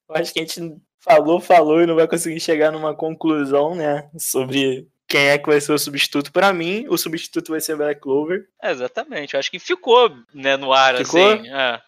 [0.07, 4.09] Eu acho que a gente falou, falou e não vai conseguir chegar numa conclusão, né,
[4.17, 6.31] sobre quem é que vai ser o substituto.
[6.31, 8.45] Pra mim, o substituto vai ser Black Clover.
[8.61, 9.33] É, exatamente.
[9.33, 11.33] Eu acho que ficou, né, no ar, Ficou?
[11.33, 11.49] assim.
[11.51, 11.79] É.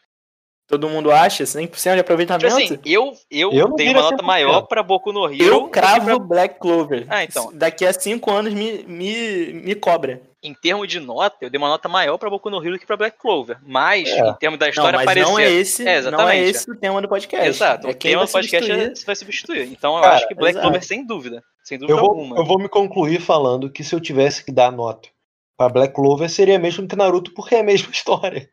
[0.69, 2.45] Todo mundo acha 100% de aproveitamento?
[2.57, 4.21] Tipo assim, eu, eu, Eu não dei uma nota 100%.
[4.25, 5.45] maior pra Boku no Hero.
[5.45, 7.05] eu cravo pra- Black Clover.
[7.07, 7.51] Ah, então.
[7.53, 10.21] Daqui a cinco anos me, me, me cobra.
[10.43, 12.85] Em termos de nota, eu dei uma nota maior pra Boku no Hero do que
[12.85, 13.57] pra Black Clover.
[13.65, 14.19] Mas, É.
[14.29, 15.31] em termos da Não, história, mas parecia...
[15.31, 17.47] não é esse, É, não é esse o tema do podcast.
[17.47, 18.91] Exato, É o tema do podcast substituir.
[18.91, 19.63] é- você vai substituir.
[19.71, 20.63] Então eu Cara, acho que Black exato.
[20.67, 21.41] Clover, sem dúvida.
[21.67, 22.37] Sem dúvida Eu vou, alguma.
[22.37, 25.09] eu vou me concluir falando que se eu tivesse que dar nota
[25.57, 28.49] pra Black Clover, seria mesmo que Naruto, porque é a mesma história.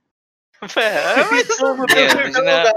[0.77, 2.73] É, mas né?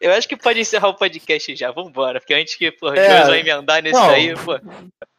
[0.00, 2.18] Eu acho que pode encerrar o podcast já, vambora.
[2.20, 3.06] Porque antes que, porra, É.
[3.06, 3.24] é.
[3.26, 4.08] vai emendar nesse Não.
[4.08, 4.52] daí, pô.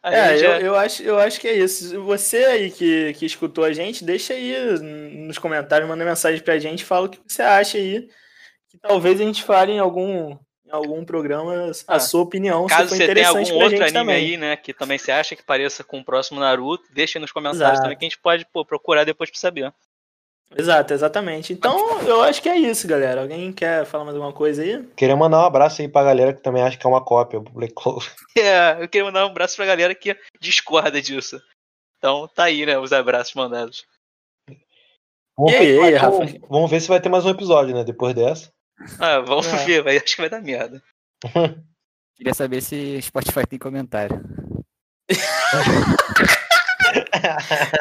[0.03, 2.03] Aí É, já- eu, eu, acho, eu acho que é isso.
[2.03, 4.53] Você aí que, que escutou a gente, deixa aí
[5.27, 8.07] nos comentários, manda mensagem pra gente, fala o que você acha aí
[8.69, 10.37] que talvez a gente fale em algum,
[10.67, 14.15] em algum programa a Ah, sua opinião, Caso você tenha algum outro anime também.
[14.15, 17.31] aí, né, que também você acha que pareça com o próximo Naruto, deixa aí nos
[17.31, 17.81] comentários Exato.
[17.83, 19.73] também que a gente pode pô, procurar depois pra saber.
[20.55, 21.51] Exato, exatamente.
[21.51, 23.21] Então, eu acho que é isso, galera.
[23.21, 24.81] Alguém quer falar mais alguma coisa aí?
[24.95, 27.51] Queria mandar um abraço aí pra galera que também acha que é uma cópia do
[27.51, 28.09] Black Clover.
[28.37, 31.41] É, eu queria mandar um abraço pra galera que discorda disso.
[31.97, 33.83] Então tá aí, né, os abraços mandados.
[35.37, 36.25] Vamos, E aí, Rafa?
[36.49, 37.83] vamos ver se vai ter mais um episódio, né?
[37.83, 38.49] Depois dessa.
[38.99, 39.65] Ah, vamos É.
[39.65, 40.81] ver, vai, acho que vai dar merda.
[42.15, 44.21] Queria saber se Spotify tem comentário.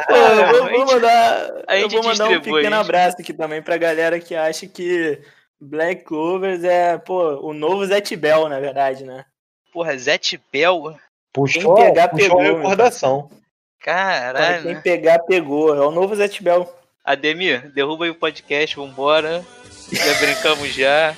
[0.08, 3.76] Pô, eu vou, vou mandar, a eu vou mandar um pequeno abraço aqui também pra
[3.76, 5.20] galera que acha que
[5.60, 9.24] Black Clovers é, pô, o novo Zet Bell, na verdade, né?
[9.72, 10.96] Porra, Zet Bell,
[11.32, 13.30] Puxou, Quem pegar, puxou pegou, recordação.
[13.80, 14.62] Caralho.
[14.62, 15.74] quem pegar, pegou.
[15.76, 16.66] É o novo Zet Bell.
[17.04, 19.44] Ademir, derruba aí o podcast, vambora.
[19.92, 21.14] Já brincamos já.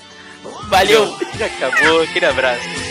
[0.68, 1.16] Valeu!
[1.38, 2.87] Já acabou, aquele abraço.